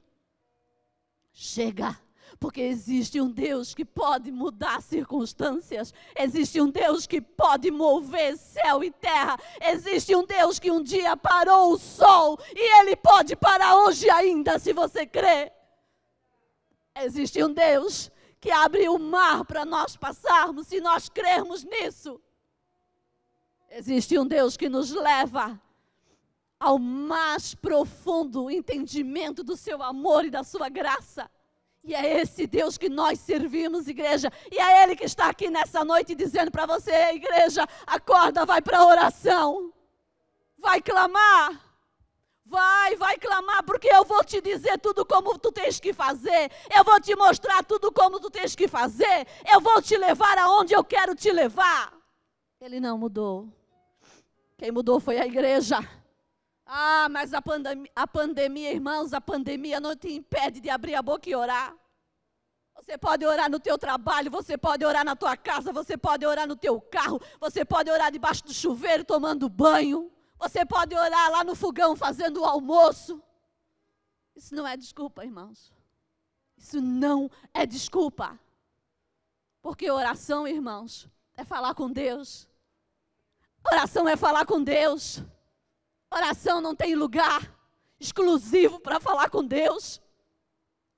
chega 1.32 1.98
porque 2.40 2.62
existe 2.62 3.20
um 3.20 3.30
Deus 3.30 3.74
que 3.74 3.84
pode 3.84 4.32
mudar 4.32 4.80
circunstâncias, 4.80 5.92
existe 6.18 6.58
um 6.58 6.70
Deus 6.70 7.06
que 7.06 7.20
pode 7.20 7.70
mover 7.70 8.36
céu 8.38 8.82
e 8.82 8.90
terra, 8.90 9.38
existe 9.60 10.16
um 10.16 10.24
Deus 10.24 10.58
que 10.58 10.70
um 10.70 10.82
dia 10.82 11.16
parou 11.18 11.74
o 11.74 11.78
sol 11.78 12.38
e 12.54 12.80
ele 12.80 12.96
pode 12.96 13.36
parar 13.36 13.76
hoje 13.76 14.08
ainda, 14.08 14.58
se 14.58 14.72
você 14.72 15.06
crê. 15.06 15.52
Existe 17.02 17.44
um 17.44 17.52
Deus 17.52 18.10
que 18.40 18.50
abre 18.50 18.88
o 18.88 18.98
mar 18.98 19.44
para 19.44 19.66
nós 19.66 19.94
passarmos, 19.94 20.66
se 20.66 20.80
nós 20.80 21.10
crermos 21.10 21.62
nisso. 21.62 22.18
Existe 23.70 24.18
um 24.18 24.26
Deus 24.26 24.56
que 24.56 24.68
nos 24.68 24.90
leva 24.90 25.60
ao 26.60 26.78
mais 26.78 27.54
profundo 27.54 28.50
entendimento 28.50 29.42
do 29.42 29.56
seu 29.56 29.82
amor 29.82 30.26
e 30.26 30.30
da 30.30 30.44
sua 30.44 30.68
graça. 30.68 31.28
E 31.82 31.94
é 31.94 32.20
esse 32.20 32.46
Deus 32.46 32.76
que 32.76 32.90
nós 32.90 33.18
servimos, 33.18 33.88
igreja. 33.88 34.30
E 34.52 34.58
é 34.58 34.82
Ele 34.84 34.94
que 34.94 35.04
está 35.04 35.30
aqui 35.30 35.48
nessa 35.48 35.82
noite 35.82 36.14
dizendo 36.14 36.50
para 36.50 36.66
você, 36.66 36.92
igreja, 37.14 37.66
acorda, 37.86 38.44
vai 38.44 38.60
para 38.60 38.78
a 38.78 38.86
oração. 38.86 39.72
Vai 40.58 40.82
clamar. 40.82 41.58
Vai, 42.44 42.96
vai 42.96 43.16
clamar, 43.16 43.62
porque 43.62 43.88
eu 43.88 44.04
vou 44.04 44.22
te 44.24 44.40
dizer 44.42 44.76
tudo 44.78 45.06
como 45.06 45.38
tu 45.38 45.50
tens 45.50 45.80
que 45.80 45.94
fazer. 45.94 46.50
Eu 46.76 46.84
vou 46.84 47.00
te 47.00 47.16
mostrar 47.16 47.64
tudo 47.64 47.90
como 47.90 48.20
tu 48.20 48.28
tens 48.28 48.54
que 48.54 48.68
fazer. 48.68 49.26
Eu 49.50 49.60
vou 49.60 49.80
te 49.80 49.96
levar 49.96 50.36
aonde 50.36 50.74
eu 50.74 50.84
quero 50.84 51.14
te 51.14 51.30
levar. 51.30 51.94
Ele 52.60 52.80
não 52.80 52.98
mudou. 52.98 53.48
Quem 54.58 54.70
mudou 54.70 55.00
foi 55.00 55.18
a 55.18 55.26
igreja. 55.26 55.78
Ah, 56.72 57.08
mas 57.10 57.34
a, 57.34 57.42
pandemia, 57.42 57.90
a 57.96 58.06
pandemia, 58.06 58.72
irmãos, 58.72 59.12
a 59.12 59.20
pandemia 59.20 59.80
não 59.80 59.96
te 59.96 60.12
impede 60.12 60.60
de 60.60 60.70
abrir 60.70 60.94
a 60.94 61.02
boca 61.02 61.28
e 61.28 61.34
orar. 61.34 61.76
Você 62.76 62.96
pode 62.96 63.26
orar 63.26 63.50
no 63.50 63.58
teu 63.58 63.76
trabalho, 63.76 64.30
você 64.30 64.56
pode 64.56 64.84
orar 64.84 65.04
na 65.04 65.16
tua 65.16 65.36
casa, 65.36 65.72
você 65.72 65.96
pode 65.96 66.24
orar 66.24 66.46
no 66.46 66.54
teu 66.54 66.80
carro, 66.80 67.20
você 67.40 67.64
pode 67.64 67.90
orar 67.90 68.12
debaixo 68.12 68.44
do 68.44 68.54
chuveiro 68.54 69.02
tomando 69.04 69.48
banho, 69.48 70.12
você 70.38 70.64
pode 70.64 70.94
orar 70.94 71.32
lá 71.32 71.42
no 71.42 71.56
fogão 71.56 71.96
fazendo 71.96 72.40
o 72.40 72.44
almoço. 72.44 73.20
Isso 74.36 74.54
não 74.54 74.64
é 74.64 74.76
desculpa, 74.76 75.24
irmãos. 75.24 75.72
Isso 76.56 76.80
não 76.80 77.28
é 77.52 77.66
desculpa. 77.66 78.38
Porque 79.60 79.90
oração, 79.90 80.46
irmãos, 80.46 81.08
é 81.34 81.44
falar 81.44 81.74
com 81.74 81.90
Deus. 81.90 82.48
Oração 83.64 84.08
é 84.08 84.16
falar 84.16 84.46
com 84.46 84.62
Deus. 84.62 85.20
Oração 86.12 86.60
não 86.60 86.74
tem 86.74 86.94
lugar 86.94 87.56
exclusivo 87.98 88.80
para 88.80 88.98
falar 88.98 89.30
com 89.30 89.44
Deus. 89.44 90.00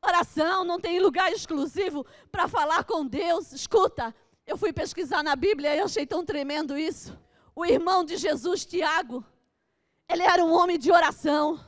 Oração 0.00 0.64
não 0.64 0.80
tem 0.80 0.98
lugar 0.98 1.30
exclusivo 1.32 2.06
para 2.30 2.48
falar 2.48 2.84
com 2.84 3.06
Deus. 3.06 3.52
Escuta, 3.52 4.14
eu 4.46 4.56
fui 4.56 4.72
pesquisar 4.72 5.22
na 5.22 5.36
Bíblia 5.36 5.74
e 5.76 5.80
achei 5.80 6.06
tão 6.06 6.24
tremendo 6.24 6.78
isso. 6.78 7.16
O 7.54 7.66
irmão 7.66 8.04
de 8.04 8.16
Jesus, 8.16 8.64
Tiago, 8.64 9.24
ele 10.08 10.22
era 10.22 10.42
um 10.42 10.52
homem 10.52 10.78
de 10.78 10.90
oração. 10.90 11.60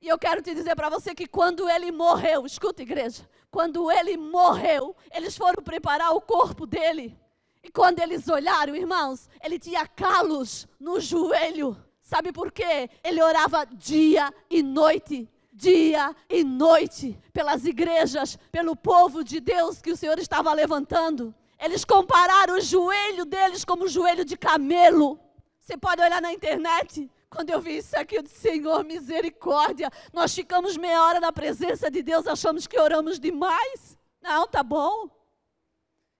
E 0.00 0.08
eu 0.08 0.18
quero 0.18 0.40
te 0.40 0.54
dizer 0.54 0.74
para 0.74 0.88
você 0.88 1.14
que 1.14 1.26
quando 1.26 1.68
ele 1.68 1.92
morreu, 1.92 2.46
escuta, 2.46 2.82
igreja, 2.82 3.28
quando 3.50 3.90
ele 3.90 4.16
morreu, 4.16 4.96
eles 5.12 5.36
foram 5.36 5.62
preparar 5.62 6.12
o 6.14 6.20
corpo 6.20 6.66
dele. 6.66 7.18
E 7.62 7.70
quando 7.70 7.98
eles 7.98 8.28
olharam, 8.28 8.74
irmãos, 8.74 9.28
ele 9.42 9.58
tinha 9.58 9.86
calos 9.86 10.66
no 10.80 11.00
joelho. 11.00 11.76
Sabe 12.08 12.32
por 12.32 12.50
quê? 12.50 12.88
Ele 13.04 13.22
orava 13.22 13.66
dia 13.66 14.32
e 14.48 14.62
noite, 14.62 15.28
dia 15.52 16.16
e 16.26 16.42
noite, 16.42 17.20
pelas 17.34 17.66
igrejas, 17.66 18.38
pelo 18.50 18.74
povo 18.74 19.22
de 19.22 19.40
Deus 19.40 19.82
que 19.82 19.92
o 19.92 19.96
Senhor 19.96 20.18
estava 20.18 20.50
levantando. 20.54 21.34
Eles 21.60 21.84
compararam 21.84 22.56
o 22.56 22.62
joelho 22.62 23.26
deles 23.26 23.62
como 23.62 23.84
o 23.84 23.88
joelho 23.88 24.24
de 24.24 24.38
camelo. 24.38 25.20
Você 25.60 25.76
pode 25.76 26.00
olhar 26.00 26.22
na 26.22 26.32
internet. 26.32 27.10
Quando 27.28 27.50
eu 27.50 27.60
vi 27.60 27.76
isso 27.76 27.94
aqui, 27.94 28.16
eu 28.16 28.22
disse: 28.22 28.40
Senhor, 28.40 28.82
misericórdia. 28.84 29.90
Nós 30.10 30.34
ficamos 30.34 30.78
meia 30.78 31.04
hora 31.04 31.20
na 31.20 31.30
presença 31.30 31.90
de 31.90 32.02
Deus, 32.02 32.26
achamos 32.26 32.66
que 32.66 32.80
oramos 32.80 33.20
demais. 33.20 33.98
Não, 34.22 34.48
tá 34.48 34.62
bom. 34.62 35.10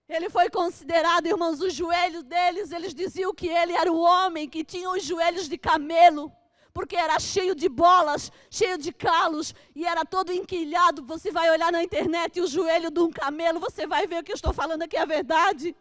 Ele 0.09 0.27
foi 0.27 0.49
considerado, 0.49 1.27
irmãos, 1.27 1.61
os 1.61 1.71
joelhos 1.71 2.23
deles, 2.23 2.71
eles 2.71 2.95
diziam 2.95 3.31
que 3.31 3.47
ele 3.47 3.73
era 3.73 3.91
o 3.93 3.99
homem 3.99 4.49
que 4.49 4.63
tinha 4.63 4.89
os 4.89 5.03
joelhos 5.03 5.47
de 5.47 5.55
camelo, 5.55 6.31
porque 6.73 6.95
era 6.95 7.19
cheio 7.19 7.53
de 7.53 7.69
bolas, 7.69 8.31
cheio 8.49 8.75
de 8.79 8.91
calos 8.91 9.53
e 9.75 9.85
era 9.85 10.03
todo 10.03 10.33
enquilhado. 10.33 11.05
Você 11.05 11.31
vai 11.31 11.51
olhar 11.51 11.71
na 11.71 11.83
internet 11.83 12.41
o 12.41 12.47
joelho 12.47 12.89
de 12.89 12.99
um 12.99 13.11
camelo, 13.11 13.59
você 13.59 13.85
vai 13.85 14.07
ver 14.07 14.21
o 14.21 14.23
que 14.23 14.31
eu 14.31 14.35
estou 14.35 14.51
falando 14.51 14.81
aqui 14.81 14.97
é 14.97 15.05
verdade. 15.05 15.75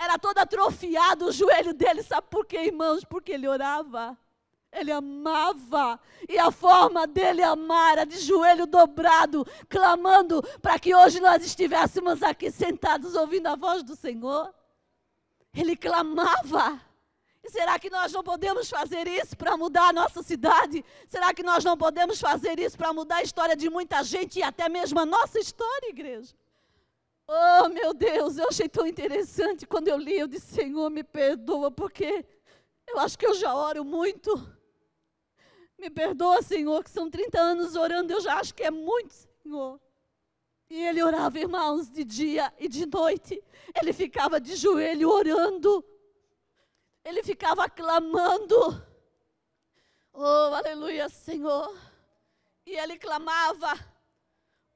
Era 0.00 0.18
todo 0.18 0.38
atrofiado 0.38 1.26
o 1.26 1.32
joelho 1.32 1.74
dele, 1.74 2.02
sabe 2.02 2.28
por 2.30 2.46
quê, 2.46 2.56
irmãos? 2.64 3.04
Porque 3.04 3.32
ele 3.32 3.46
orava. 3.46 4.16
Ele 4.72 4.90
amava. 4.90 6.00
E 6.28 6.38
a 6.38 6.50
forma 6.50 7.06
dele 7.06 7.42
amar 7.42 7.92
era 7.92 8.06
de 8.06 8.18
joelho 8.18 8.66
dobrado, 8.66 9.46
clamando 9.68 10.42
para 10.60 10.78
que 10.78 10.94
hoje 10.94 11.20
nós 11.20 11.44
estivéssemos 11.44 12.22
aqui 12.22 12.50
sentados 12.50 13.14
ouvindo 13.14 13.48
a 13.48 13.54
voz 13.54 13.82
do 13.82 13.94
Senhor. 13.94 14.52
Ele 15.54 15.76
clamava. 15.76 16.80
E 17.44 17.50
será 17.50 17.78
que 17.78 17.90
nós 17.90 18.12
não 18.12 18.22
podemos 18.22 18.70
fazer 18.70 19.06
isso 19.08 19.36
para 19.36 19.56
mudar 19.56 19.88
a 19.88 19.92
nossa 19.92 20.22
cidade? 20.22 20.84
Será 21.08 21.34
que 21.34 21.42
nós 21.42 21.64
não 21.64 21.76
podemos 21.76 22.20
fazer 22.20 22.58
isso 22.58 22.78
para 22.78 22.92
mudar 22.92 23.16
a 23.16 23.22
história 23.22 23.56
de 23.56 23.68
muita 23.68 24.02
gente 24.02 24.38
e 24.38 24.42
até 24.42 24.68
mesmo 24.68 24.98
a 25.00 25.04
nossa 25.04 25.38
história, 25.38 25.88
igreja? 25.88 26.34
Oh, 27.26 27.68
meu 27.68 27.92
Deus, 27.92 28.38
eu 28.38 28.48
achei 28.48 28.68
tão 28.68 28.86
interessante 28.86 29.66
quando 29.66 29.88
eu 29.88 29.96
li, 29.96 30.18
eu 30.18 30.28
disse, 30.28 30.54
Senhor, 30.54 30.88
me 30.88 31.02
perdoa, 31.02 31.70
porque 31.70 32.24
eu 32.86 32.98
acho 33.00 33.18
que 33.18 33.26
eu 33.26 33.34
já 33.34 33.54
oro 33.54 33.84
muito. 33.84 34.30
Me 35.82 35.90
perdoa, 35.90 36.40
Senhor, 36.42 36.84
que 36.84 36.90
são 36.90 37.10
30 37.10 37.40
anos 37.40 37.74
orando, 37.74 38.12
eu 38.12 38.20
já 38.20 38.36
acho 38.38 38.54
que 38.54 38.62
é 38.62 38.70
muito, 38.70 39.12
Senhor. 39.42 39.80
E 40.70 40.80
ele 40.80 41.02
orava, 41.02 41.40
irmãos, 41.40 41.90
de 41.90 42.04
dia 42.04 42.54
e 42.56 42.68
de 42.68 42.86
noite. 42.86 43.42
Ele 43.74 43.92
ficava 43.92 44.40
de 44.40 44.54
joelho 44.54 45.10
orando. 45.10 45.84
Ele 47.04 47.20
ficava 47.24 47.68
clamando. 47.68 48.56
Oh, 50.12 50.54
aleluia, 50.54 51.08
Senhor. 51.08 51.76
E 52.64 52.76
ele 52.76 52.96
clamava 52.96 53.74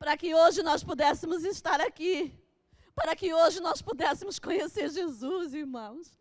para 0.01 0.17
que 0.17 0.35
hoje 0.35 0.61
nós 0.61 0.83
pudéssemos 0.83 1.45
estar 1.45 1.81
aqui. 1.81 2.37
Para 2.97 3.15
que 3.15 3.33
hoje 3.33 3.61
nós 3.61 3.81
pudéssemos 3.81 4.41
conhecer 4.41 4.91
Jesus, 4.91 5.55
irmãos 5.55 6.16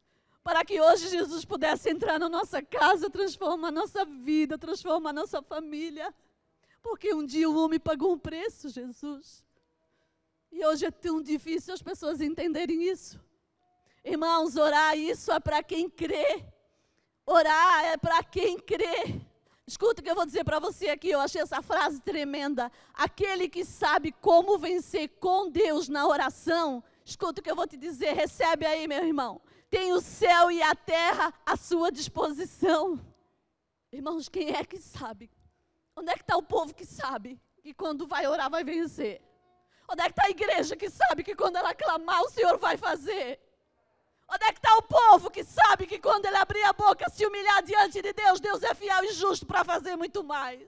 para 0.46 0.64
que 0.64 0.80
hoje 0.80 1.10
Jesus 1.10 1.44
pudesse 1.44 1.90
entrar 1.90 2.20
na 2.20 2.30
nossa 2.30 2.62
casa, 2.62 3.10
transformar 3.10 3.70
a 3.70 3.72
nossa 3.72 4.06
vida, 4.06 4.60
transformar 4.60 5.10
a 5.10 5.14
nossa 5.14 5.42
família. 5.42 6.14
Porque 6.84 7.16
um 7.16 7.26
dia 7.26 7.50
o 7.50 7.58
homem 7.58 7.80
pagou 7.80 8.14
um 8.14 8.20
preço, 8.20 8.70
Jesus. 8.70 9.44
E 10.52 10.64
hoje 10.64 10.86
é 10.86 10.92
tão 10.92 11.20
difícil 11.20 11.74
as 11.74 11.82
pessoas 11.82 12.22
entenderem 12.22 12.84
isso. 12.84 13.20
Irmãos, 14.04 14.56
orar 14.56 14.96
isso 14.96 15.32
é 15.32 15.40
para 15.40 15.64
quem 15.64 15.90
crê. 15.90 16.46
Orar 17.26 17.84
é 17.86 17.98
para 17.98 18.24
quem 18.24 18.60
crê. 18.60 19.20
Escuta 19.66 20.00
o 20.00 20.04
que 20.04 20.12
eu 20.12 20.16
vou 20.16 20.28
dizer 20.28 20.44
para 20.44 20.60
você 20.60 20.90
aqui, 20.90 21.10
eu 21.10 21.20
achei 21.22 21.42
essa 21.42 21.60
frase 21.64 22.00
tremenda. 22.02 22.72
Aquele 22.94 23.50
que 23.50 23.66
sabe 23.66 24.12
como 24.12 24.60
vencer 24.60 25.10
com 25.20 25.50
Deus 25.50 25.90
na 25.90 26.06
oração, 26.06 26.84
escuta 27.04 27.42
o 27.42 27.44
que 27.44 27.50
eu 27.50 27.56
vou 27.56 27.66
te 27.66 27.78
dizer, 27.78 28.14
recebe 28.14 28.64
aí, 28.64 28.88
meu 28.88 29.04
irmão. 29.04 29.42
Tem 29.70 29.94
o 29.94 30.02
céu 30.02 30.52
e 30.52 30.62
a 30.62 30.76
terra 30.76 31.34
à 31.46 31.56
sua 31.58 31.92
disposição. 31.92 33.00
Irmãos, 33.92 34.30
quem 34.30 34.56
é 34.56 34.64
que 34.64 34.78
sabe? 34.78 35.32
Onde 35.96 36.12
é 36.12 36.16
que 36.16 36.22
está 36.22 36.36
o 36.36 36.44
povo 36.44 36.74
que 36.74 36.86
sabe 36.86 37.40
que 37.62 37.74
quando 37.74 38.08
vai 38.08 38.28
orar 38.28 38.50
vai 38.50 38.64
vencer? 38.64 39.22
Onde 39.90 40.02
é 40.02 40.06
que 40.06 40.12
está 40.12 40.26
a 40.26 40.30
igreja 40.30 40.76
que 40.76 40.90
sabe 40.90 41.24
que 41.24 41.36
quando 41.36 41.58
ela 41.58 41.74
clamar 41.74 42.22
o 42.24 42.30
Senhor 42.30 42.58
vai 42.58 42.78
fazer? 42.78 43.40
Onde 44.28 44.44
é 44.46 44.52
que 44.52 44.60
está 44.60 44.76
o 44.76 44.82
povo 44.82 45.30
que 45.30 45.44
sabe 45.44 45.86
que 45.86 46.00
quando 46.00 46.26
ele 46.26 46.38
abrir 46.38 46.64
a 46.64 46.74
boca, 46.74 47.10
se 47.10 47.26
humilhar 47.26 47.62
diante 47.64 48.02
de 48.02 48.12
Deus, 48.12 48.40
Deus 48.40 48.64
é 48.64 48.74
fiel 48.74 49.04
e 49.04 49.14
justo 49.14 49.46
para 49.46 49.64
fazer 49.64 49.96
muito 49.96 50.24
mais? 50.24 50.68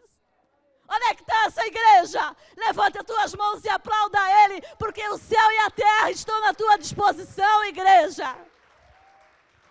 Onde 0.89 1.05
é 1.05 1.15
que 1.15 1.21
está 1.21 1.45
essa 1.45 1.65
igreja? 1.65 2.35
Levanta 2.55 2.99
as 2.99 3.05
tuas 3.05 3.35
mãos 3.35 3.65
e 3.65 3.69
aplauda 3.69 4.19
a 4.21 4.45
Ele, 4.45 4.61
porque 4.77 5.05
o 5.09 5.17
céu 5.17 5.51
e 5.51 5.59
a 5.59 5.71
terra 5.71 6.11
estão 6.11 6.39
na 6.41 6.53
tua 6.53 6.77
disposição, 6.77 7.65
igreja. 7.65 8.37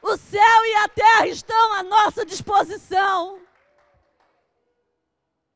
O 0.08 0.16
céu 0.16 0.64
e 0.66 0.74
a 0.84 0.88
terra 0.88 1.26
estão 1.26 1.72
à 1.72 1.82
nossa 1.82 2.24
disposição. 2.24 3.40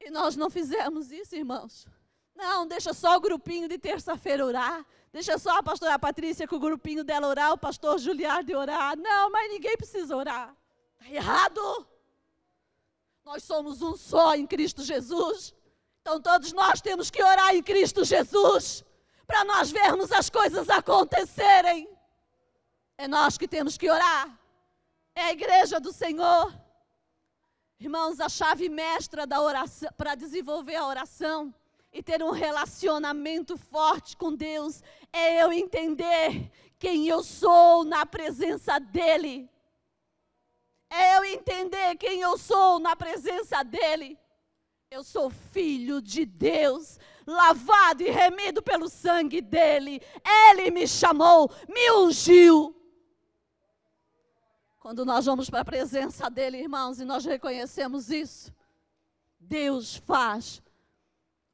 E 0.01 0.11
nós 0.11 0.35
não 0.35 0.51
fizemos 0.51 1.13
isso, 1.13 1.37
irmãos. 1.37 1.87
Não, 2.35 2.67
deixa 2.67 2.93
só 2.93 3.17
o 3.17 3.21
grupinho 3.21 3.69
de 3.69 3.79
terça-feira 3.79 4.45
orar. 4.45 4.85
Deixa 5.13 5.39
só 5.39 5.59
a 5.59 5.63
pastora 5.63 6.01
Patrícia 6.01 6.49
com 6.49 6.57
o 6.57 6.59
grupinho 6.59 7.05
dela 7.05 7.29
orar, 7.29 7.53
o 7.53 7.59
pastor 7.59 7.97
Juliardo 8.01 8.59
orar. 8.59 8.97
Não, 8.97 9.31
mas 9.31 9.49
ninguém 9.51 9.77
precisa 9.77 10.17
orar. 10.17 10.53
Está 10.99 11.15
errado. 11.15 11.87
Nós 13.25 13.45
somos 13.45 13.83
um 13.83 13.97
só 13.97 14.35
em 14.35 14.49
Cristo 14.49 14.83
Jesus. 14.83 15.55
Então 16.01 16.21
todos 16.21 16.53
nós 16.53 16.81
temos 16.81 17.09
que 17.09 17.23
orar 17.23 17.55
em 17.55 17.63
Cristo 17.63 18.05
Jesus. 18.05 18.85
Para 19.29 19.45
nós 19.45 19.71
vermos 19.71 20.11
as 20.11 20.29
coisas 20.29 20.69
acontecerem. 20.69 21.89
É 22.99 23.07
nós 23.07 23.39
que 23.39 23.47
temos 23.47 23.79
que 23.79 23.89
orar. 23.89 24.40
É 25.21 25.25
a 25.25 25.33
igreja 25.33 25.79
do 25.79 25.93
Senhor. 25.93 26.51
Irmãos, 27.79 28.21
a 28.21 28.29
chave 28.31 28.71
mestra 28.71 29.27
da 29.27 29.39
oração 29.43 29.91
para 29.95 30.15
desenvolver 30.15 30.77
a 30.77 30.87
oração 30.87 31.55
e 31.93 32.03
ter 32.03 32.23
um 32.23 32.31
relacionamento 32.31 33.59
forte 33.59 34.17
com 34.17 34.35
Deus 34.35 34.83
é 35.13 35.43
eu 35.43 35.53
entender 35.53 36.51
quem 36.79 37.07
eu 37.07 37.23
sou 37.23 37.85
na 37.85 38.07
presença 38.07 38.79
dEle. 38.79 39.47
É 40.89 41.19
eu 41.19 41.25
entender 41.27 41.97
quem 41.97 42.23
eu 42.23 42.39
sou 42.39 42.79
na 42.79 42.97
presença 42.97 43.63
dEle. 43.63 44.19
Eu 44.91 45.05
sou 45.05 45.29
filho 45.29 46.01
de 46.01 46.25
Deus, 46.25 46.99
lavado 47.27 48.03
e 48.03 48.11
remido 48.11 48.63
pelo 48.63 48.89
sangue 48.89 49.43
dEle. 49.43 50.01
Ele 50.49 50.71
me 50.71 50.89
chamou, 50.89 51.51
me 51.69 51.93
ungiu. 51.93 52.80
Quando 54.91 55.05
nós 55.05 55.25
vamos 55.25 55.49
para 55.49 55.61
a 55.61 55.65
presença 55.65 56.29
dEle, 56.29 56.59
irmãos, 56.59 56.99
e 56.99 57.05
nós 57.05 57.25
reconhecemos 57.25 58.11
isso, 58.11 58.53
Deus 59.39 59.95
faz 59.95 60.61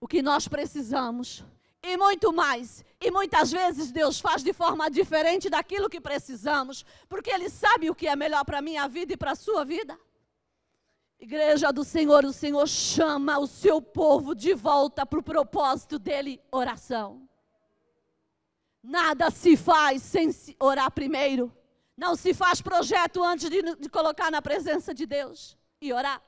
o 0.00 0.08
que 0.08 0.22
nós 0.22 0.48
precisamos 0.48 1.44
e 1.82 1.98
muito 1.98 2.32
mais. 2.32 2.82
E 2.98 3.10
muitas 3.10 3.52
vezes 3.52 3.92
Deus 3.92 4.18
faz 4.18 4.42
de 4.42 4.54
forma 4.54 4.90
diferente 4.90 5.50
daquilo 5.50 5.90
que 5.90 6.00
precisamos, 6.00 6.82
porque 7.10 7.28
Ele 7.28 7.50
sabe 7.50 7.90
o 7.90 7.94
que 7.94 8.08
é 8.08 8.16
melhor 8.16 8.42
para 8.42 8.60
a 8.60 8.62
minha 8.62 8.88
vida 8.88 9.12
e 9.12 9.18
para 9.18 9.32
a 9.32 9.36
sua 9.36 9.66
vida. 9.66 10.00
Igreja 11.20 11.70
do 11.70 11.84
Senhor, 11.84 12.24
o 12.24 12.32
Senhor 12.32 12.66
chama 12.66 13.38
o 13.38 13.46
seu 13.46 13.82
povo 13.82 14.34
de 14.34 14.54
volta 14.54 15.04
para 15.04 15.18
o 15.18 15.22
propósito 15.22 15.98
dele, 15.98 16.40
oração. 16.50 17.28
Nada 18.82 19.30
se 19.30 19.58
faz 19.58 20.00
sem 20.00 20.30
orar 20.58 20.90
primeiro. 20.90 21.54
Não 21.96 22.14
se 22.14 22.34
faz 22.34 22.60
projeto 22.60 23.24
antes 23.24 23.48
de, 23.48 23.62
de 23.76 23.88
colocar 23.88 24.30
na 24.30 24.42
presença 24.42 24.92
de 24.92 25.06
Deus 25.06 25.56
e 25.80 25.92
orar. 25.92 26.22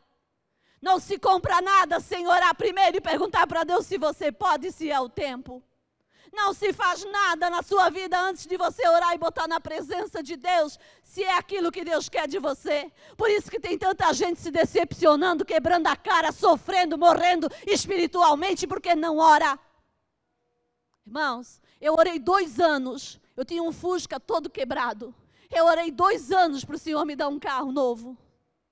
Não 0.80 0.98
se 0.98 1.18
compra 1.18 1.60
nada 1.60 2.00
sem 2.00 2.26
orar 2.26 2.54
primeiro 2.54 2.96
e 2.96 3.00
perguntar 3.00 3.46
para 3.46 3.64
Deus 3.64 3.86
se 3.86 3.98
você 3.98 4.30
pode, 4.30 4.72
se 4.72 4.90
é 4.90 4.98
o 4.98 5.08
tempo. 5.08 5.62
Não 6.32 6.52
se 6.52 6.72
faz 6.72 7.04
nada 7.04 7.50
na 7.50 7.62
sua 7.62 7.90
vida 7.90 8.18
antes 8.20 8.46
de 8.46 8.56
você 8.56 8.86
orar 8.86 9.14
e 9.14 9.18
botar 9.18 9.48
na 9.48 9.60
presença 9.60 10.22
de 10.22 10.36
Deus, 10.36 10.78
se 11.02 11.24
é 11.24 11.36
aquilo 11.36 11.72
que 11.72 11.84
Deus 11.84 12.08
quer 12.08 12.28
de 12.28 12.38
você. 12.38 12.92
Por 13.16 13.30
isso 13.30 13.50
que 13.50 13.58
tem 13.58 13.76
tanta 13.78 14.12
gente 14.12 14.40
se 14.40 14.50
decepcionando, 14.50 15.44
quebrando 15.44 15.86
a 15.86 15.96
cara, 15.96 16.30
sofrendo, 16.30 16.96
morrendo 16.96 17.48
espiritualmente, 17.66 18.66
porque 18.66 18.94
não 18.94 19.18
ora. 19.18 19.58
Irmãos, 21.06 21.60
eu 21.80 21.94
orei 21.94 22.18
dois 22.18 22.60
anos, 22.60 23.18
eu 23.36 23.44
tinha 23.44 23.62
um 23.62 23.72
Fusca 23.72 24.20
todo 24.20 24.50
quebrado. 24.50 25.14
Eu 25.50 25.66
orei 25.66 25.90
dois 25.90 26.30
anos 26.30 26.64
para 26.64 26.76
o 26.76 26.78
Senhor 26.78 27.04
me 27.04 27.16
dar 27.16 27.28
um 27.28 27.38
carro 27.38 27.72
novo. 27.72 28.16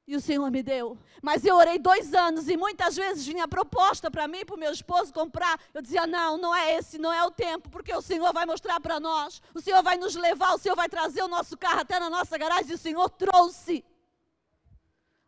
E 0.07 0.15
o 0.15 0.21
Senhor 0.21 0.49
me 0.51 0.63
deu. 0.63 0.97
Mas 1.21 1.45
eu 1.45 1.57
orei 1.57 1.79
dois 1.79 2.15
anos 2.15 2.49
e 2.49 2.57
muitas 2.57 2.95
vezes 2.95 3.27
vinha 3.27 3.49
proposta 3.49 4.09
para 4.09 4.29
mim, 4.29 4.45
para 4.45 4.55
o 4.55 4.59
meu 4.59 4.71
esposo 4.71 5.13
comprar. 5.13 5.59
Eu 5.75 5.83
dizia: 5.83 6.07
não, 6.07 6.39
não 6.39 6.55
é 6.55 6.77
esse, 6.77 6.97
não 6.97 7.13
é 7.13 7.25
o 7.25 7.31
tempo, 7.31 7.69
porque 7.69 7.93
o 7.93 8.01
Senhor 8.01 8.33
vai 8.33 8.47
mostrar 8.47 8.79
para 8.79 9.01
nós. 9.01 9.43
O 9.53 9.61
Senhor 9.61 9.83
vai 9.83 9.97
nos 9.97 10.15
levar, 10.15 10.55
o 10.55 10.59
Senhor 10.59 10.77
vai 10.77 10.89
trazer 10.89 11.23
o 11.23 11.29
nosso 11.29 11.57
carro 11.57 11.81
até 11.81 11.99
na 11.99 12.09
nossa 12.09 12.39
garagem. 12.39 12.71
E 12.71 12.75
o 12.75 12.79
Senhor 12.79 13.11
trouxe. 13.11 13.85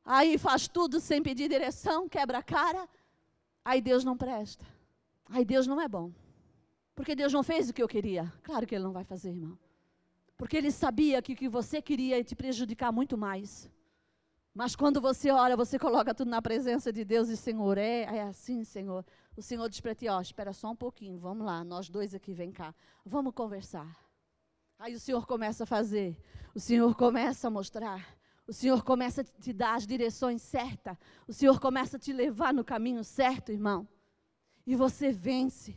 Aí 0.05 0.39
faz 0.39 0.69
tudo 0.69 1.01
sem 1.01 1.23
pedir 1.23 1.49
direção, 1.49 2.09
quebra 2.09 2.39
a 2.39 2.43
cara. 2.43 2.89
Aí 3.65 3.81
Deus 3.81 4.05
não 4.05 4.17
presta. 4.17 4.65
Aí 5.29 5.45
Deus 5.45 5.67
não 5.67 5.81
é 5.81 5.89
bom. 5.89 6.13
Porque 6.95 7.15
Deus 7.17 7.33
não 7.33 7.43
fez 7.43 7.69
o 7.69 7.75
que 7.75 7.83
eu 7.83 7.89
queria. 7.89 8.33
Claro 8.43 8.67
que 8.67 8.75
Ele 8.75 8.85
não 8.85 8.93
vai 8.93 9.05
fazer, 9.05 9.31
irmão. 9.31 9.59
Porque 10.39 10.57
Ele 10.57 10.71
sabia 10.71 11.21
que 11.21 11.33
o 11.35 11.37
que 11.37 11.49
você 11.49 11.83
queria 11.83 12.17
ia 12.17 12.25
te 12.25 12.37
prejudicar 12.37 12.93
muito 12.93 13.19
mais. 13.19 13.69
Mas 14.55 14.75
quando 14.75 15.01
você 15.01 15.31
ora, 15.31 15.57
você 15.57 15.79
coloca 15.79 16.15
tudo 16.15 16.31
na 16.31 16.41
presença 16.41 16.93
de 16.93 17.05
Deus 17.05 17.29
e 17.29 17.37
Senhor, 17.37 17.77
é, 17.77 18.03
é 18.03 18.23
assim, 18.23 18.65
Senhor. 18.65 19.05
O 19.37 19.43
Senhor 19.43 19.69
diz 19.69 19.81
para 19.81 19.95
ti, 19.95 20.09
ó, 20.09 20.21
espera 20.21 20.53
só 20.53 20.71
um 20.71 20.77
pouquinho, 20.77 21.19
vamos 21.19 21.45
lá, 21.45 21.63
nós 21.63 21.89
dois 21.89 22.15
aqui, 22.15 22.33
vem 22.33 22.51
cá, 22.51 22.75
vamos 23.05 23.35
conversar. 23.35 23.97
Aí 24.79 24.95
o 24.95 25.01
Senhor 25.01 25.27
começa 25.27 25.65
a 25.65 25.67
fazer, 25.67 26.17
o 26.55 26.61
Senhor 26.61 26.95
começa 26.97 27.49
a 27.49 27.51
mostrar, 27.51 28.17
o 28.47 28.53
Senhor 28.53 28.83
começa 28.83 29.21
a 29.21 29.25
te 29.25 29.53
dar 29.53 29.75
as 29.75 29.87
direções 29.87 30.41
certas, 30.43 30.97
o 31.27 31.33
Senhor 31.33 31.61
começa 31.61 31.97
a 31.97 32.01
te 32.01 32.13
levar 32.13 32.55
no 32.55 32.65
caminho 32.65 33.05
certo, 33.05 33.53
irmão. 33.53 33.87
E 34.67 34.75
você 34.75 35.13
vence. 35.13 35.77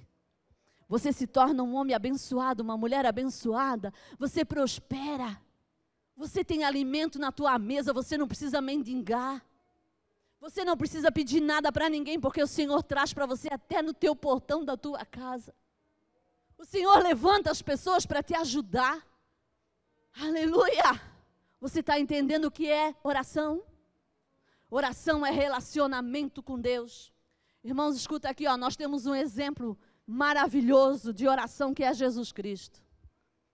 Você 0.92 1.14
se 1.14 1.26
torna 1.26 1.64
um 1.64 1.74
homem 1.74 1.96
abençoado, 1.96 2.62
uma 2.62 2.76
mulher 2.76 3.06
abençoada, 3.06 3.94
você 4.20 4.44
prospera. 4.44 5.42
Você 6.18 6.44
tem 6.44 6.66
alimento 6.66 7.18
na 7.18 7.32
tua 7.32 7.58
mesa, 7.58 7.94
você 7.94 8.18
não 8.18 8.28
precisa 8.28 8.60
mendigar. 8.60 9.42
Você 10.42 10.66
não 10.66 10.76
precisa 10.76 11.10
pedir 11.10 11.40
nada 11.40 11.72
para 11.72 11.88
ninguém, 11.88 12.20
porque 12.20 12.44
o 12.44 12.48
Senhor 12.48 12.84
traz 12.84 13.14
para 13.14 13.26
você 13.26 13.48
até 13.50 13.82
no 13.82 13.94
teu 13.94 14.14
portão 14.14 14.66
da 14.66 14.76
tua 14.76 15.06
casa. 15.06 15.56
O 16.58 16.66
Senhor 16.66 17.02
levanta 17.02 17.50
as 17.50 17.62
pessoas 17.62 18.06
para 18.06 18.22
te 18.22 18.36
ajudar. 18.36 19.02
Aleluia! 20.14 21.02
Você 21.62 21.80
está 21.80 21.98
entendendo 22.02 22.46
o 22.46 22.52
que 22.52 22.70
é 22.70 22.94
oração? 23.02 23.64
Oração 24.70 25.26
é 25.26 25.32
relacionamento 25.32 26.44
com 26.44 26.60
Deus. 26.60 27.14
Irmãos, 27.64 27.96
escuta 27.96 28.28
aqui, 28.28 28.46
ó, 28.46 28.58
nós 28.58 28.76
temos 28.76 29.06
um 29.06 29.16
exemplo 29.16 29.80
maravilhoso 30.06 31.14
de 31.14 31.28
oração 31.28 31.74
que 31.74 31.84
é 31.84 31.94
Jesus 31.94 32.32
Cristo. 32.32 32.82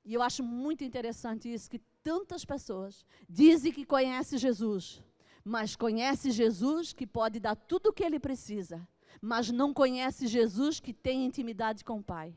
E 0.03 0.13
eu 0.13 0.21
acho 0.21 0.41
muito 0.43 0.83
interessante 0.83 1.51
isso, 1.51 1.69
que 1.69 1.79
tantas 2.01 2.45
pessoas 2.45 3.05
dizem 3.27 3.71
que 3.71 3.85
conhece 3.85 4.37
Jesus, 4.37 5.03
mas 5.43 5.75
conhece 5.75 6.31
Jesus 6.31 6.93
que 6.93 7.05
pode 7.05 7.39
dar 7.39 7.55
tudo 7.55 7.89
o 7.89 7.93
que 7.93 8.03
ele 8.03 8.19
precisa, 8.19 8.87
mas 9.21 9.51
não 9.51 9.73
conhece 9.73 10.27
Jesus 10.27 10.79
que 10.79 10.93
tem 10.93 11.25
intimidade 11.25 11.83
com 11.83 11.99
o 11.99 12.03
Pai. 12.03 12.33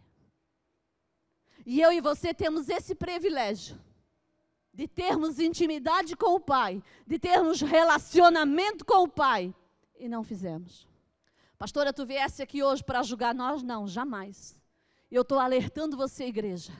E 1.65 1.81
eu 1.81 1.93
e 1.93 2.01
você 2.01 2.35
temos 2.35 2.69
esse 2.69 2.95
privilégio 2.95 3.79
de 4.73 4.89
termos 4.89 5.39
intimidade 5.39 6.17
com 6.17 6.35
o 6.35 6.41
Pai, 6.41 6.83
de 7.07 7.19
termos 7.19 7.61
relacionamento 7.61 8.85
com 8.85 9.05
o 9.05 9.09
Pai, 9.09 9.55
e 9.97 10.09
não 10.09 10.25
fizemos. 10.25 10.90
Pastora, 11.61 11.93
tu 11.93 12.07
viesse 12.07 12.43
aqui 12.43 12.63
hoje 12.63 12.83
para 12.83 13.03
julgar 13.03 13.35
nós? 13.35 13.63
Não, 13.63 13.87
jamais. 13.87 14.59
Eu 15.11 15.21
estou 15.21 15.39
alertando 15.39 15.95
você, 15.95 16.25
igreja 16.25 16.73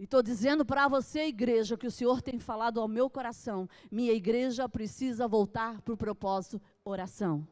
e 0.00 0.04
estou 0.04 0.22
dizendo 0.22 0.64
para 0.64 0.88
você, 0.88 1.26
igreja, 1.26 1.76
que 1.76 1.86
o 1.86 1.90
Senhor 1.90 2.22
tem 2.22 2.38
falado 2.38 2.80
ao 2.80 2.88
meu 2.88 3.10
coração. 3.10 3.68
Minha 3.90 4.12
igreja 4.12 4.66
precisa 4.66 5.28
voltar 5.28 5.82
para 5.82 5.92
o 5.92 5.96
propósito 5.96 6.62
oração. 6.82 7.44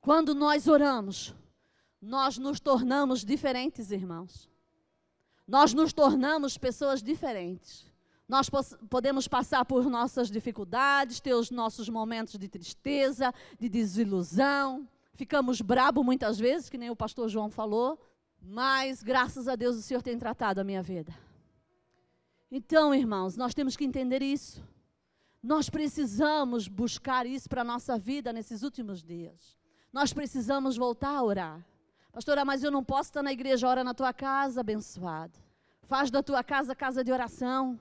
Quando 0.00 0.34
nós 0.34 0.66
oramos, 0.66 1.34
nós 2.00 2.38
nos 2.38 2.58
tornamos 2.58 3.22
diferentes, 3.22 3.90
irmãos. 3.90 4.48
Nós 5.46 5.74
nos 5.74 5.92
tornamos 5.92 6.56
pessoas 6.56 7.02
diferentes. 7.02 7.89
Nós 8.30 8.48
podemos 8.88 9.26
passar 9.26 9.64
por 9.64 9.90
nossas 9.90 10.30
dificuldades, 10.30 11.18
ter 11.18 11.34
os 11.34 11.50
nossos 11.50 11.88
momentos 11.88 12.38
de 12.38 12.46
tristeza, 12.48 13.34
de 13.58 13.68
desilusão. 13.68 14.88
Ficamos 15.14 15.60
brabo 15.60 16.04
muitas 16.04 16.38
vezes, 16.38 16.70
que 16.70 16.78
nem 16.78 16.90
o 16.90 16.94
pastor 16.94 17.28
João 17.28 17.50
falou, 17.50 18.00
mas 18.40 19.02
graças 19.02 19.48
a 19.48 19.56
Deus 19.56 19.74
o 19.76 19.82
Senhor 19.82 20.00
tem 20.00 20.16
tratado 20.16 20.60
a 20.60 20.64
minha 20.64 20.80
vida. 20.80 21.12
Então, 22.52 22.94
irmãos, 22.94 23.36
nós 23.36 23.52
temos 23.52 23.76
que 23.76 23.84
entender 23.84 24.22
isso. 24.22 24.62
Nós 25.42 25.68
precisamos 25.68 26.68
buscar 26.68 27.26
isso 27.26 27.48
para 27.48 27.62
a 27.62 27.64
nossa 27.64 27.98
vida 27.98 28.32
nesses 28.32 28.62
últimos 28.62 29.02
dias. 29.02 29.58
Nós 29.92 30.12
precisamos 30.12 30.76
voltar 30.76 31.16
a 31.16 31.22
orar. 31.24 31.66
Pastora, 32.12 32.44
mas 32.44 32.62
eu 32.62 32.70
não 32.70 32.84
posso 32.84 33.08
estar 33.08 33.24
na 33.24 33.32
igreja, 33.32 33.66
ora 33.66 33.82
na 33.82 33.92
tua 33.92 34.12
casa, 34.12 34.60
abençoado. 34.60 35.36
Faz 35.82 36.12
da 36.12 36.22
tua 36.22 36.44
casa 36.44 36.76
casa 36.76 37.02
de 37.02 37.10
oração 37.10 37.76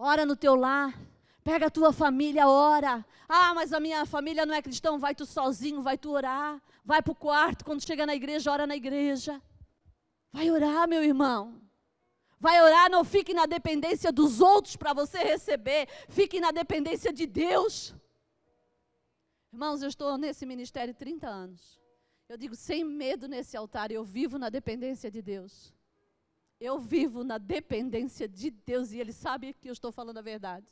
ora 0.00 0.24
no 0.24 0.34
teu 0.34 0.54
lar. 0.54 0.98
Pega 1.44 1.66
a 1.66 1.70
tua 1.70 1.92
família, 1.92 2.48
ora. 2.48 3.04
Ah, 3.28 3.54
mas 3.54 3.72
a 3.72 3.80
minha 3.80 4.04
família 4.04 4.44
não 4.44 4.54
é 4.54 4.62
cristão, 4.62 4.98
vai 4.98 5.14
tu 5.14 5.24
sozinho, 5.24 5.82
vai 5.82 5.96
tu 5.96 6.10
orar. 6.10 6.60
Vai 6.84 7.02
para 7.02 7.12
o 7.12 7.14
quarto, 7.14 7.64
quando 7.64 7.84
chega 7.84 8.06
na 8.06 8.14
igreja, 8.14 8.50
ora 8.50 8.66
na 8.66 8.76
igreja. 8.76 9.40
Vai 10.32 10.50
orar, 10.50 10.88
meu 10.88 11.02
irmão. 11.02 11.60
Vai 12.38 12.60
orar, 12.62 12.90
não 12.90 13.04
fique 13.04 13.34
na 13.34 13.46
dependência 13.46 14.10
dos 14.10 14.40
outros 14.40 14.74
para 14.76 14.94
você 14.94 15.18
receber. 15.18 15.88
Fique 16.08 16.40
na 16.40 16.50
dependência 16.50 17.12
de 17.12 17.26
Deus. 17.26 17.94
Irmãos, 19.52 19.82
eu 19.82 19.88
estou 19.88 20.16
nesse 20.16 20.46
ministério 20.46 20.94
30 20.94 21.28
anos. 21.28 21.78
Eu 22.28 22.36
digo 22.36 22.54
sem 22.54 22.84
medo 22.84 23.28
nesse 23.28 23.56
altar, 23.56 23.90
eu 23.90 24.04
vivo 24.04 24.38
na 24.38 24.48
dependência 24.48 25.10
de 25.10 25.20
Deus. 25.20 25.74
Eu 26.60 26.78
vivo 26.78 27.24
na 27.24 27.38
dependência 27.38 28.28
de 28.28 28.50
Deus 28.50 28.92
e 28.92 29.00
Ele 29.00 29.12
sabe 29.12 29.54
que 29.54 29.68
eu 29.68 29.72
estou 29.72 29.90
falando 29.90 30.18
a 30.18 30.22
verdade. 30.22 30.66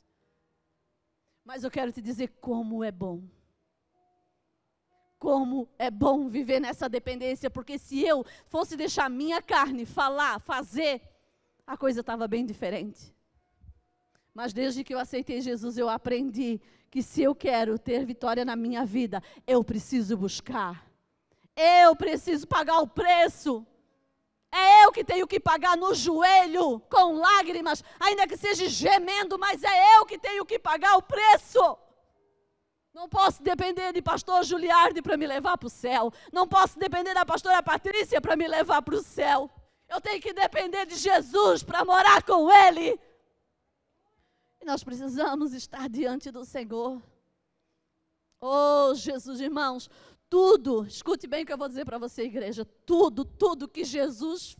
Mas 1.42 1.64
eu 1.64 1.70
quero 1.70 1.90
te 1.90 2.02
dizer 2.02 2.28
como 2.40 2.84
é 2.84 2.92
bom. 2.92 3.22
Como 5.18 5.66
é 5.78 5.90
bom 5.90 6.28
viver 6.28 6.60
nessa 6.60 6.88
dependência, 6.88 7.50
porque 7.50 7.78
se 7.78 8.04
eu 8.04 8.24
fosse 8.46 8.76
deixar 8.76 9.08
minha 9.08 9.40
carne 9.40 9.86
falar, 9.86 10.38
fazer, 10.38 11.00
a 11.66 11.76
coisa 11.76 12.00
estava 12.00 12.28
bem 12.28 12.44
diferente. 12.44 13.14
Mas 14.34 14.52
desde 14.52 14.84
que 14.84 14.94
eu 14.94 14.98
aceitei 14.98 15.40
Jesus, 15.40 15.78
eu 15.78 15.88
aprendi 15.88 16.60
que 16.90 17.02
se 17.02 17.22
eu 17.22 17.34
quero 17.34 17.78
ter 17.78 18.04
vitória 18.04 18.44
na 18.44 18.54
minha 18.54 18.84
vida, 18.84 19.22
eu 19.46 19.64
preciso 19.64 20.16
buscar. 20.16 20.86
Eu 21.56 21.96
preciso 21.96 22.46
pagar 22.46 22.78
o 22.80 22.86
preço. 22.86 23.66
É 24.50 24.84
eu 24.84 24.92
que 24.92 25.04
tenho 25.04 25.26
que 25.26 25.38
pagar 25.38 25.76
no 25.76 25.94
joelho, 25.94 26.80
com 26.88 27.18
lágrimas, 27.18 27.84
ainda 28.00 28.26
que 28.26 28.36
seja 28.36 28.68
gemendo, 28.68 29.38
mas 29.38 29.62
é 29.62 29.96
eu 29.96 30.06
que 30.06 30.18
tenho 30.18 30.44
que 30.44 30.58
pagar 30.58 30.96
o 30.96 31.02
preço. 31.02 31.78
Não 32.94 33.08
posso 33.08 33.42
depender 33.42 33.92
de 33.92 34.02
pastor 34.02 34.42
Juliardi 34.42 35.02
para 35.02 35.16
me 35.16 35.26
levar 35.26 35.56
para 35.58 35.66
o 35.66 35.70
céu. 35.70 36.12
Não 36.32 36.48
posso 36.48 36.78
depender 36.78 37.14
da 37.14 37.24
pastora 37.24 37.62
Patrícia 37.62 38.20
para 38.20 38.34
me 38.34 38.48
levar 38.48 38.82
para 38.82 38.96
o 38.96 39.02
céu. 39.02 39.50
Eu 39.88 40.00
tenho 40.00 40.20
que 40.20 40.32
depender 40.32 40.84
de 40.86 40.96
Jesus 40.96 41.62
para 41.62 41.84
morar 41.84 42.22
com 42.22 42.50
Ele. 42.50 42.98
E 44.60 44.64
nós 44.64 44.82
precisamos 44.82 45.52
estar 45.52 45.88
diante 45.88 46.30
do 46.30 46.44
Senhor. 46.44 47.00
Oh, 48.40 48.94
Jesus, 48.94 49.40
irmãos, 49.40 49.90
tudo, 50.30 50.86
escute 50.86 51.26
bem 51.26 51.42
o 51.42 51.46
que 51.46 51.52
eu 51.52 51.58
vou 51.58 51.68
dizer 51.68 51.84
para 51.84 51.98
você, 51.98 52.22
igreja. 52.22 52.64
Tudo, 52.84 53.24
tudo 53.24 53.68
que 53.68 53.84
Jesus 53.84 54.56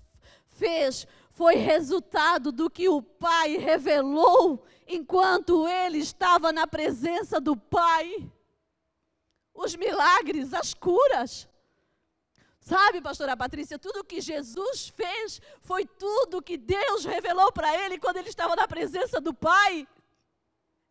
fez 0.46 1.06
foi 1.30 1.54
resultado 1.56 2.50
do 2.50 2.68
que 2.70 2.88
o 2.88 3.02
Pai 3.02 3.56
revelou 3.56 4.64
enquanto 4.86 5.68
ele 5.68 5.98
estava 5.98 6.52
na 6.52 6.66
presença 6.66 7.40
do 7.40 7.56
Pai. 7.56 8.30
Os 9.54 9.76
milagres, 9.76 10.54
as 10.54 10.72
curas. 10.72 11.48
Sabe, 12.60 13.00
pastora 13.00 13.36
Patrícia, 13.36 13.78
tudo 13.78 14.04
que 14.04 14.20
Jesus 14.20 14.88
fez 14.88 15.40
foi 15.60 15.86
tudo 15.86 16.42
que 16.42 16.56
Deus 16.56 17.04
revelou 17.04 17.52
para 17.52 17.74
ele 17.84 17.98
quando 17.98 18.18
ele 18.18 18.28
estava 18.28 18.56
na 18.56 18.66
presença 18.66 19.20
do 19.20 19.32
Pai. 19.32 19.86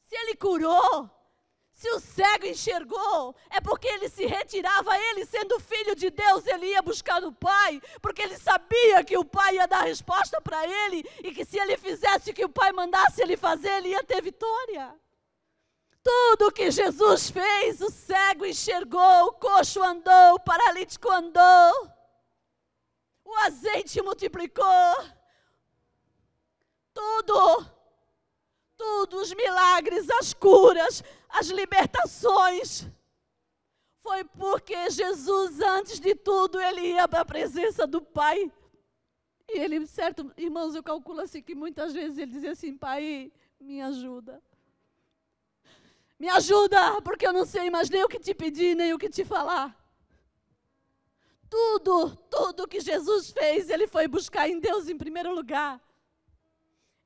Se 0.02 0.16
ele 0.16 0.36
curou, 0.36 1.10
se 1.78 1.88
o 1.92 2.00
cego 2.00 2.48
enxergou, 2.48 3.36
é 3.52 3.62
porque 3.62 3.88
ele 3.88 4.10
se 4.10 4.26
retirava, 4.26 4.98
ele 4.98 5.24
sendo 5.28 5.60
filho 5.60 5.96
de 5.96 6.10
Deus, 6.10 6.48
ele 6.48 6.66
ia 6.66 6.82
buscar 6.82 7.24
o 7.24 7.32
Pai, 7.32 7.80
porque 8.02 8.24
ele 8.24 8.36
sabia 8.36 9.04
que 9.04 9.16
o 9.16 9.24
Pai 9.24 9.58
ia 9.58 9.68
dar 9.68 9.84
resposta 9.84 10.42
para 10.42 10.66
ele 10.66 11.08
e 11.24 11.32
que 11.32 11.46
se 11.46 11.60
ele 11.60 11.78
fizesse 11.78 12.32
o 12.32 12.34
que 12.34 12.44
o 12.44 12.50
Pai 12.50 12.72
mandasse 12.72 13.22
ele 13.22 13.38
fazer, 13.38 13.70
ele 13.74 13.90
ia 13.90 14.04
ter 14.04 14.24
vitória. 14.24 14.92
Tudo 16.04 16.52
que 16.52 16.72
Jesus 16.72 17.30
fez, 17.30 17.80
o 17.80 17.92
cego 17.92 18.44
enxergou, 18.44 19.28
o 19.28 19.34
coxo 19.34 19.84
andou, 19.84 20.34
o 20.34 20.40
paralítico 20.40 21.12
andou, 21.12 21.92
o 23.24 23.36
azeite 23.36 24.02
multiplicou. 24.02 24.96
Tudo 26.92 27.78
tudo, 28.78 29.18
os 29.18 29.34
milagres, 29.34 30.10
as 30.12 30.34
curas, 30.34 31.04
as 31.30 31.48
libertações. 31.48 32.88
Foi 34.02 34.24
porque 34.24 34.90
Jesus, 34.90 35.60
antes 35.60 36.00
de 36.00 36.16
tudo, 36.16 36.60
ele 36.62 36.94
ia 36.94 37.08
para 37.08 37.22
a 37.22 37.26
presença 37.26 37.86
do 37.86 38.02
Pai. 38.02 38.52
E 39.50 39.60
ele, 39.60 39.86
certo, 39.88 40.32
irmãos, 40.38 40.76
eu 40.76 40.84
calculo 40.84 41.22
assim 41.22 41.42
que 41.42 41.56
muitas 41.56 41.94
vezes 41.94 42.18
ele 42.18 42.32
dizia 42.32 42.52
assim: 42.52 42.78
Pai, 42.78 43.32
me 43.60 43.82
ajuda. 43.82 44.42
Me 46.20 46.30
ajuda, 46.30 47.02
porque 47.02 47.28
eu 47.28 47.34
não 47.34 47.46
sei 47.46 47.70
mais 47.70 47.90
nem 47.90 48.04
o 48.04 48.10
que 48.10 48.20
te 48.20 48.34
pedir, 48.34 48.76
nem 48.76 48.94
o 48.94 48.98
que 48.98 49.10
te 49.10 49.24
falar. 49.24 49.76
Tudo, 51.50 52.16
tudo 52.30 52.68
que 52.68 52.80
Jesus 52.80 53.32
fez, 53.32 53.70
ele 53.70 53.88
foi 53.88 54.08
buscar 54.08 54.50
em 54.50 54.60
Deus 54.60 54.90
em 54.90 54.98
primeiro 54.98 55.34
lugar. 55.34 55.82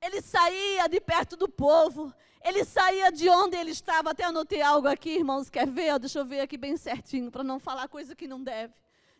Ele 0.01 0.21
saía 0.21 0.87
de 0.87 0.99
perto 0.99 1.35
do 1.35 1.47
povo. 1.47 2.13
Ele 2.43 2.65
saía 2.65 3.11
de 3.11 3.29
onde 3.29 3.55
ele 3.55 3.71
estava. 3.71 4.11
Até 4.11 4.23
anotei 4.23 4.61
algo 4.61 4.87
aqui, 4.87 5.11
irmãos. 5.11 5.49
Quer 5.49 5.67
ver? 5.67 5.99
Deixa 5.99 6.19
eu 6.19 6.25
ver 6.25 6.41
aqui 6.41 6.57
bem 6.57 6.75
certinho, 6.77 7.31
para 7.31 7.43
não 7.43 7.59
falar 7.59 7.87
coisa 7.87 8.15
que 8.15 8.27
não 8.27 8.43
deve. 8.43 8.73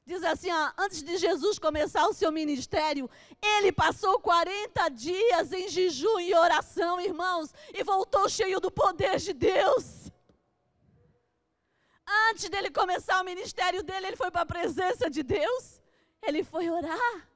Diz 0.06 0.24
assim: 0.24 0.52
ó, 0.52 0.72
antes 0.78 1.04
de 1.04 1.18
Jesus 1.18 1.60
começar 1.60 2.08
o 2.08 2.14
seu 2.14 2.32
ministério, 2.32 3.10
ele 3.42 3.72
passou 3.72 4.20
40 4.20 4.90
dias 4.90 5.54
em 5.54 5.70
jejum 5.70 6.20
e 6.20 6.34
oração, 6.34 7.00
irmãos, 7.00 7.54
e 7.74 7.84
voltou 7.84 8.28
cheio 8.28 8.60
do 8.60 8.72
poder 8.72 9.18
de 9.18 9.34
Deus. 9.34 10.12
Antes 12.30 12.50
dele 12.50 12.72
começar 12.72 13.22
o 13.22 13.26
ministério 13.26 13.84
dele, 13.84 14.08
ele 14.08 14.18
foi 14.18 14.32
para 14.32 14.42
a 14.42 14.46
presença 14.46 15.10
de 15.10 15.24
Deus. 15.24 15.82
Ele 16.22 16.44
foi 16.44 16.70
orar. 16.70 17.31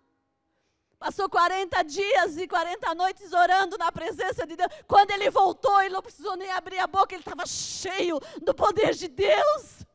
Passou 1.06 1.30
40 1.30 1.84
dias 1.84 2.36
e 2.36 2.48
40 2.48 2.96
noites 2.96 3.32
orando 3.32 3.78
na 3.78 3.92
presença 3.92 4.44
de 4.44 4.56
Deus. 4.56 4.72
Quando 4.88 5.12
ele 5.12 5.30
voltou, 5.30 5.80
ele 5.80 5.94
não 5.94 6.02
precisou 6.02 6.36
nem 6.36 6.50
abrir 6.50 6.80
a 6.80 6.88
boca, 6.88 7.14
ele 7.14 7.22
estava 7.22 7.46
cheio 7.46 8.20
do 8.42 8.56
poder 8.56 8.96
de 8.96 9.08
Deus. 9.08 9.86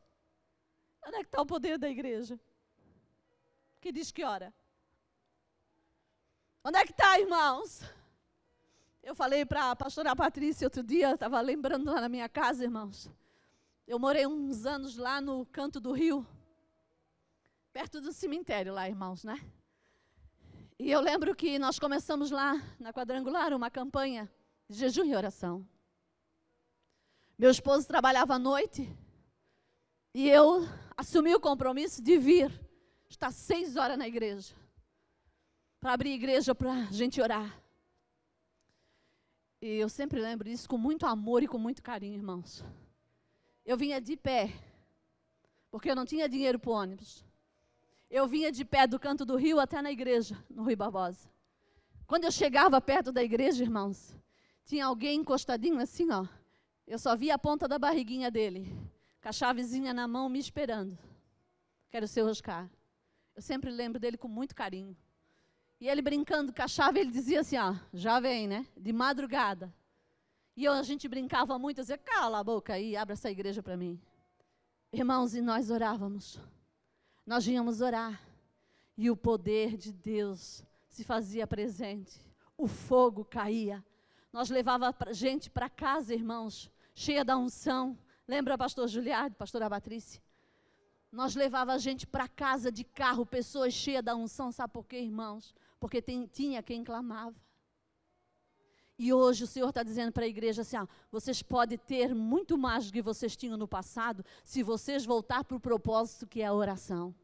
Onde 1.05 1.17
é 1.17 1.19
que 1.19 1.25
está 1.25 1.41
o 1.41 1.45
poder 1.45 1.77
da 1.77 1.89
igreja? 1.89 2.39
Que 3.81 3.91
diz 3.91 4.09
que 4.09 4.23
ora? 4.23 4.53
Onde 6.63 6.77
é 6.77 6.85
que 6.85 6.93
está, 6.93 7.19
irmãos? 7.19 7.81
Eu 9.03 9.13
falei 9.13 9.45
para 9.45 9.71
a 9.71 9.75
pastora 9.75 10.15
Patrícia 10.15 10.65
outro 10.65 10.81
dia, 10.81 11.11
estava 11.11 11.41
lembrando 11.41 11.91
lá 11.91 11.99
na 11.99 12.07
minha 12.07 12.29
casa, 12.29 12.63
irmãos. 12.63 13.11
Eu 13.85 13.99
morei 13.99 14.25
uns 14.25 14.65
anos 14.65 14.95
lá 14.95 15.19
no 15.19 15.45
canto 15.47 15.77
do 15.81 15.91
rio, 15.91 16.25
perto 17.73 17.99
do 17.99 18.13
cemitério 18.13 18.73
lá, 18.73 18.87
irmãos, 18.87 19.25
né? 19.25 19.37
E 20.83 20.89
eu 20.89 20.99
lembro 20.99 21.35
que 21.35 21.59
nós 21.59 21.77
começamos 21.77 22.31
lá 22.31 22.55
na 22.79 22.91
quadrangular 22.91 23.53
uma 23.53 23.69
campanha 23.69 24.27
de 24.67 24.79
jejum 24.79 25.05
e 25.05 25.15
oração. 25.15 25.63
Meu 27.37 27.51
esposo 27.51 27.87
trabalhava 27.87 28.33
à 28.33 28.39
noite 28.39 28.89
e 30.11 30.27
eu 30.27 30.67
assumi 30.97 31.35
o 31.35 31.39
compromisso 31.39 32.01
de 32.01 32.17
vir 32.17 32.51
estar 33.07 33.29
seis 33.29 33.75
horas 33.75 33.95
na 33.95 34.07
igreja 34.07 34.55
para 35.79 35.93
abrir 35.93 36.13
igreja 36.13 36.55
para 36.55 36.73
a 36.73 36.91
gente 36.91 37.21
orar. 37.21 37.61
E 39.61 39.67
eu 39.67 39.87
sempre 39.87 40.19
lembro 40.19 40.49
disso 40.49 40.67
com 40.67 40.79
muito 40.79 41.05
amor 41.05 41.43
e 41.43 41.47
com 41.47 41.59
muito 41.59 41.83
carinho, 41.83 42.15
irmãos. 42.15 42.65
Eu 43.63 43.77
vinha 43.77 44.01
de 44.01 44.17
pé, 44.17 44.51
porque 45.69 45.91
eu 45.91 45.95
não 45.95 46.07
tinha 46.07 46.27
dinheiro 46.27 46.57
para 46.57 46.71
ônibus. 46.71 47.23
Eu 48.11 48.27
vinha 48.27 48.51
de 48.51 48.65
pé 48.65 48.85
do 48.85 48.99
canto 48.99 49.25
do 49.25 49.37
rio 49.37 49.57
até 49.57 49.81
na 49.81 49.89
igreja, 49.89 50.37
no 50.49 50.63
Rio 50.63 50.75
Barbosa. 50.75 51.29
Quando 52.05 52.25
eu 52.25 52.31
chegava 52.31 52.81
perto 52.81 53.09
da 53.09 53.23
igreja, 53.23 53.63
irmãos, 53.63 54.13
tinha 54.65 54.85
alguém 54.85 55.21
encostadinho 55.21 55.79
assim, 55.79 56.11
ó. 56.11 56.27
Eu 56.85 56.99
só 56.99 57.15
via 57.15 57.35
a 57.35 57.39
ponta 57.39 57.69
da 57.69 57.79
barriguinha 57.79 58.29
dele, 58.29 58.77
com 59.21 59.29
a 59.29 59.31
chavezinha 59.31 59.93
na 59.93 60.09
mão, 60.09 60.27
me 60.27 60.39
esperando. 60.39 60.99
Quero 61.89 62.05
ser 62.05 62.23
Oscar. 62.23 62.69
Eu 63.33 63.41
sempre 63.41 63.71
lembro 63.71 63.97
dele 63.97 64.17
com 64.17 64.27
muito 64.27 64.53
carinho. 64.53 64.93
E 65.79 65.87
ele 65.87 66.01
brincando 66.01 66.51
com 66.53 66.61
a 66.61 66.67
chave, 66.67 66.99
ele 66.99 67.11
dizia 67.11 67.39
assim, 67.39 67.57
ó, 67.57 67.75
já 67.93 68.19
vem, 68.19 68.45
né? 68.45 68.67
De 68.75 68.91
madrugada. 68.91 69.73
E 70.57 70.65
eu, 70.65 70.73
a 70.73 70.83
gente 70.83 71.07
brincava 71.07 71.57
muito, 71.57 71.79
dizia, 71.79 71.97
cala 71.97 72.39
a 72.39 72.43
boca 72.43 72.73
aí, 72.73 72.97
abra 72.97 73.13
essa 73.13 73.31
igreja 73.31 73.63
para 73.63 73.77
mim. 73.77 73.97
Irmãos, 74.91 75.33
e 75.33 75.41
nós 75.41 75.71
orávamos. 75.71 76.37
Nós 77.25 77.47
íamos 77.47 77.81
orar. 77.81 78.21
E 78.97 79.09
o 79.09 79.15
poder 79.15 79.77
de 79.77 79.91
Deus 79.91 80.63
se 80.87 81.03
fazia 81.03 81.47
presente. 81.47 82.19
O 82.57 82.67
fogo 82.67 83.25
caía. 83.25 83.83
Nós 84.31 84.49
levava 84.49 84.95
gente 85.11 85.49
para 85.49 85.69
casa, 85.69 86.13
irmãos, 86.13 86.69
cheia 86.93 87.23
da 87.25 87.37
unção. 87.37 87.97
Lembra, 88.27 88.57
pastor 88.57 88.87
Juliardo, 88.87 89.35
pastora 89.35 89.69
Patrícia? 89.69 90.21
Nós 91.11 91.35
levava 91.35 91.77
gente 91.77 92.07
para 92.07 92.27
casa 92.27 92.71
de 92.71 92.85
carro, 92.85 93.25
pessoas 93.25 93.73
cheias 93.73 94.03
da 94.03 94.15
unção, 94.15 94.51
sabe 94.51 94.71
por 94.71 94.85
quê, 94.85 94.99
irmãos? 95.01 95.53
Porque 95.79 96.01
tem, 96.01 96.25
tinha 96.25 96.63
quem 96.63 96.83
clamava. 96.83 97.35
E 99.03 99.11
hoje 99.11 99.45
o 99.45 99.47
Senhor 99.47 99.69
está 99.69 99.81
dizendo 99.81 100.11
para 100.11 100.25
a 100.25 100.27
igreja 100.27 100.61
assim: 100.61 100.77
vocês 101.11 101.41
podem 101.41 101.75
ter 101.75 102.13
muito 102.13 102.55
mais 102.55 102.85
do 102.85 102.93
que 102.93 103.01
vocês 103.01 103.35
tinham 103.35 103.57
no 103.57 103.67
passado, 103.67 104.23
se 104.43 104.61
vocês 104.61 105.03
voltar 105.03 105.43
para 105.43 105.57
o 105.57 105.59
propósito 105.59 106.27
que 106.27 106.39
é 106.39 106.45
a 106.45 106.53
oração. 106.53 107.15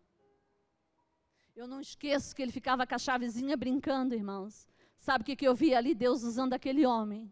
Eu 1.56 1.68
não 1.68 1.80
esqueço 1.80 2.36
que 2.36 2.42
ele 2.42 2.52
ficava 2.52 2.88
com 2.88 2.96
a 2.96 2.98
chavezinha 2.98 3.56
brincando, 3.56 4.16
irmãos. 4.16 4.68
Sabe 4.96 5.22
o 5.22 5.26
que, 5.26 5.36
que 5.36 5.48
eu 5.48 5.54
vi 5.54 5.76
ali? 5.76 5.94
Deus 5.94 6.24
usando 6.24 6.54
aquele 6.54 6.84
homem. 6.84 7.32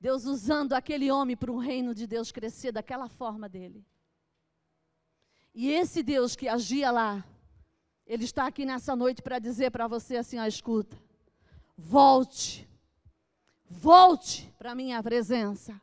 Deus 0.00 0.26
usando 0.26 0.74
aquele 0.74 1.10
homem 1.10 1.36
para 1.36 1.50
o 1.50 1.58
reino 1.58 1.92
de 1.92 2.06
Deus 2.06 2.30
crescer 2.30 2.70
daquela 2.70 3.08
forma 3.08 3.48
dele. 3.48 3.84
E 5.52 5.72
esse 5.72 6.04
Deus 6.04 6.36
que 6.36 6.46
agia 6.46 6.92
lá, 6.92 7.24
ele 8.06 8.26
está 8.26 8.46
aqui 8.46 8.64
nessa 8.64 8.94
noite 8.94 9.20
para 9.20 9.40
dizer 9.40 9.72
para 9.72 9.88
você 9.88 10.18
assim: 10.18 10.38
ó, 10.38 10.46
escuta, 10.46 10.96
volte, 11.76 12.69
volte 13.70 14.52
para 14.58 14.72
a 14.72 14.74
minha 14.74 15.00
presença. 15.00 15.80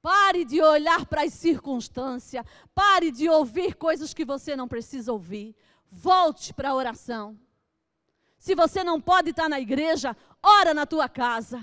Pare 0.00 0.44
de 0.44 0.62
olhar 0.62 1.04
para 1.04 1.24
as 1.24 1.34
circunstâncias, 1.34 2.44
pare 2.74 3.10
de 3.10 3.28
ouvir 3.28 3.74
coisas 3.74 4.14
que 4.14 4.24
você 4.24 4.56
não 4.56 4.66
precisa 4.66 5.12
ouvir. 5.12 5.54
Volte 5.90 6.54
para 6.54 6.70
a 6.70 6.74
oração. 6.74 7.38
Se 8.38 8.54
você 8.54 8.82
não 8.82 9.00
pode 9.00 9.30
estar 9.30 9.48
na 9.48 9.60
igreja, 9.60 10.16
ora 10.42 10.72
na 10.72 10.86
tua 10.86 11.08
casa. 11.08 11.60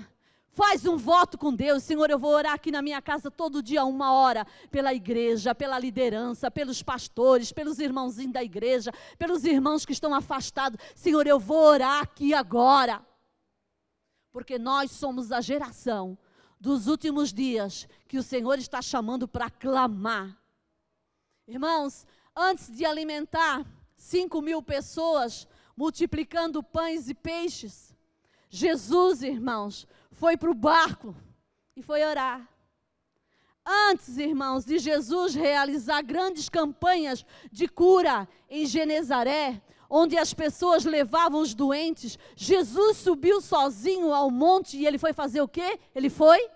Faz 0.52 0.86
um 0.86 0.96
voto 0.96 1.36
com 1.36 1.52
Deus, 1.52 1.82
Senhor. 1.82 2.08
Eu 2.10 2.18
vou 2.18 2.30
orar 2.30 2.52
aqui 2.52 2.70
na 2.70 2.80
minha 2.80 3.02
casa 3.02 3.28
todo 3.30 3.62
dia, 3.62 3.84
uma 3.84 4.12
hora, 4.12 4.46
pela 4.70 4.94
igreja, 4.94 5.54
pela 5.54 5.78
liderança, 5.78 6.50
pelos 6.50 6.82
pastores, 6.82 7.50
pelos 7.50 7.78
irmãozinhos 7.80 8.34
da 8.34 8.44
igreja, 8.44 8.92
pelos 9.18 9.44
irmãos 9.44 9.84
que 9.84 9.92
estão 9.92 10.14
afastados. 10.14 10.78
Senhor, 10.94 11.26
eu 11.26 11.40
vou 11.40 11.58
orar 11.58 12.02
aqui 12.02 12.32
agora. 12.32 13.04
Porque 14.34 14.58
nós 14.58 14.90
somos 14.90 15.30
a 15.30 15.40
geração 15.40 16.18
dos 16.58 16.88
últimos 16.88 17.32
dias 17.32 17.86
que 18.08 18.18
o 18.18 18.22
Senhor 18.22 18.58
está 18.58 18.82
chamando 18.82 19.28
para 19.28 19.48
clamar. 19.48 20.36
Irmãos, 21.46 22.04
antes 22.34 22.66
de 22.76 22.84
alimentar 22.84 23.64
cinco 23.96 24.42
mil 24.42 24.60
pessoas, 24.60 25.46
multiplicando 25.76 26.64
pães 26.64 27.08
e 27.08 27.14
peixes, 27.14 27.94
Jesus, 28.50 29.22
irmãos, 29.22 29.86
foi 30.10 30.36
para 30.36 30.50
o 30.50 30.54
barco 30.54 31.14
e 31.76 31.80
foi 31.80 32.04
orar. 32.04 32.48
Antes, 33.64 34.18
irmãos, 34.18 34.64
de 34.64 34.80
Jesus 34.80 35.32
realizar 35.36 36.02
grandes 36.02 36.48
campanhas 36.48 37.24
de 37.52 37.68
cura 37.68 38.28
em 38.50 38.66
Genezaré, 38.66 39.62
onde 39.88 40.16
as 40.16 40.34
pessoas 40.34 40.84
levavam 40.84 41.40
os 41.40 41.54
doentes, 41.54 42.18
Jesus 42.36 42.98
subiu 42.98 43.40
sozinho 43.40 44.12
ao 44.12 44.30
monte 44.30 44.76
e 44.76 44.86
ele 44.86 44.98
foi 44.98 45.12
fazer 45.12 45.40
o 45.40 45.48
quê? 45.48 45.78
Ele 45.94 46.10
foi 46.10 46.48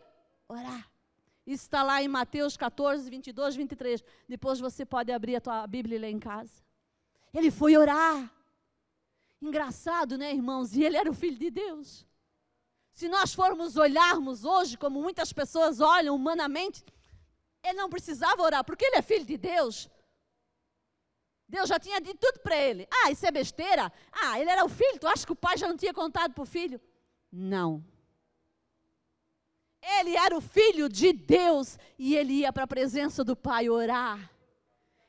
orar. 0.48 0.88
Isso 1.46 1.64
está 1.64 1.82
lá 1.82 2.02
em 2.02 2.08
Mateus 2.08 2.56
14, 2.56 3.08
22, 3.08 3.56
23. 3.56 4.04
Depois 4.28 4.60
você 4.60 4.84
pode 4.84 5.10
abrir 5.10 5.36
a 5.36 5.40
tua 5.40 5.66
Bíblia 5.66 5.96
e 5.96 5.98
ler 5.98 6.10
em 6.10 6.18
casa. 6.18 6.62
Ele 7.32 7.50
foi 7.50 7.76
orar. 7.76 8.30
Engraçado, 9.40 10.18
né, 10.18 10.32
irmãos? 10.32 10.74
E 10.74 10.84
ele 10.84 10.96
era 10.96 11.10
o 11.10 11.14
filho 11.14 11.38
de 11.38 11.50
Deus. 11.50 12.06
Se 12.90 13.08
nós 13.08 13.32
formos 13.32 13.76
olharmos 13.76 14.44
hoje, 14.44 14.76
como 14.76 15.00
muitas 15.00 15.32
pessoas 15.32 15.80
olham 15.80 16.14
humanamente, 16.14 16.84
ele 17.62 17.78
não 17.78 17.88
precisava 17.88 18.42
orar, 18.42 18.64
porque 18.64 18.84
ele 18.84 18.96
é 18.96 19.02
filho 19.02 19.24
de 19.24 19.36
Deus. 19.36 19.88
Deus 21.48 21.68
já 21.68 21.78
tinha 21.78 22.00
dito 22.00 22.18
tudo 22.20 22.40
para 22.40 22.56
ele. 22.56 22.86
Ah, 22.92 23.10
isso 23.10 23.24
é 23.26 23.30
besteira? 23.30 23.90
Ah, 24.12 24.38
ele 24.38 24.50
era 24.50 24.64
o 24.64 24.68
filho, 24.68 24.98
tu 25.00 25.06
acha 25.06 25.24
que 25.24 25.32
o 25.32 25.36
pai 25.36 25.56
já 25.56 25.66
não 25.66 25.76
tinha 25.76 25.94
contado 25.94 26.34
para 26.34 26.42
o 26.42 26.46
filho? 26.46 26.80
Não. 27.32 27.82
Ele 29.80 30.16
era 30.16 30.36
o 30.36 30.40
filho 30.40 30.88
de 30.88 31.12
Deus 31.12 31.78
e 31.98 32.14
ele 32.14 32.34
ia 32.34 32.52
para 32.52 32.64
a 32.64 32.66
presença 32.66 33.24
do 33.24 33.34
pai 33.34 33.70
orar. 33.70 34.30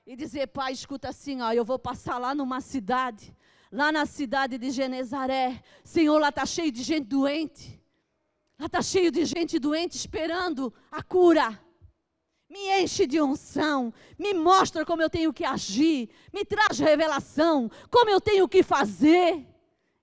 E 0.06 0.15
dizer, 0.15 0.47
pai, 0.47 0.71
escuta 0.71 1.10
assim, 1.10 1.41
ó, 1.41 1.52
eu 1.52 1.65
vou 1.65 1.78
passar 1.78 2.17
lá 2.17 2.34
numa 2.34 2.62
cidade, 2.62 3.36
lá 3.71 3.91
na 3.91 4.06
cidade 4.06 4.58
de 4.58 4.71
Genezaré. 4.71 5.62
Senhor, 5.84 6.17
lá 6.19 6.30
está 6.30 6.45
cheio 6.45 6.71
de 6.71 6.84
gente 6.84 7.06
doente. 7.08 7.80
Lá 8.58 8.67
está 8.67 8.82
cheio 8.82 9.12
de 9.12 9.25
gente 9.25 9.60
doente 9.60 9.97
esperando 9.97 10.73
a 10.89 11.04
cura. 11.04 11.60
Me 12.49 12.81
enche 12.81 13.05
de 13.05 13.21
unção, 13.21 13.93
me 14.17 14.33
mostra 14.33 14.83
como 14.83 15.03
eu 15.03 15.09
tenho 15.09 15.31
que 15.31 15.45
agir, 15.45 16.09
me 16.33 16.43
traz 16.43 16.79
revelação, 16.79 17.69
como 17.91 18.09
eu 18.09 18.19
tenho 18.19 18.49
que 18.49 18.63
fazer. 18.63 19.45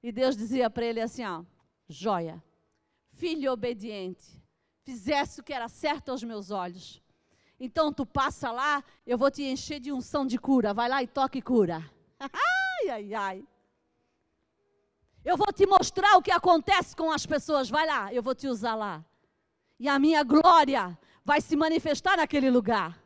E 0.00 0.12
Deus 0.12 0.37
dizia 0.37 0.70
para 0.70 0.85
ele 0.85 1.00
assim: 1.00 1.24
ó, 1.24 1.42
joia, 1.88 2.40
filho 3.11 3.50
obediente, 3.50 4.40
fizesse 4.85 5.40
o 5.40 5.42
que 5.42 5.52
era 5.52 5.68
certo 5.68 6.11
aos 6.11 6.22
meus 6.22 6.52
olhos. 6.52 7.02
Então 7.59 7.92
tu 7.92 8.06
passa 8.06 8.52
lá, 8.52 8.85
eu 9.04 9.18
vou 9.18 9.30
te 9.30 9.42
encher 9.42 9.80
de 9.80 9.90
unção 9.90 10.24
de 10.24 10.38
cura. 10.38 10.72
Vai 10.72 10.88
lá 10.88 11.02
e 11.02 11.06
toque 11.06 11.42
cura. 11.42 11.82
ai, 12.20 12.88
ai, 12.90 13.14
ai. 13.14 13.44
Eu 15.24 15.37
vou 15.37 15.52
te 15.52 15.66
mostrar 15.66 16.16
o 16.16 16.22
que 16.22 16.30
acontece 16.30 16.94
com 16.94 17.11
as 17.11 17.26
pessoas. 17.26 17.68
Vai 17.68 17.87
lá, 17.87 18.14
eu 18.14 18.22
vou 18.22 18.35
te 18.35 18.46
usar 18.46 18.76
lá. 18.76 19.04
E 19.80 19.88
a 19.88 19.98
minha 19.98 20.22
glória 20.22 20.96
vai 21.26 21.40
se 21.40 21.56
manifestar 21.56 22.16
naquele 22.16 22.48
lugar. 22.48 22.96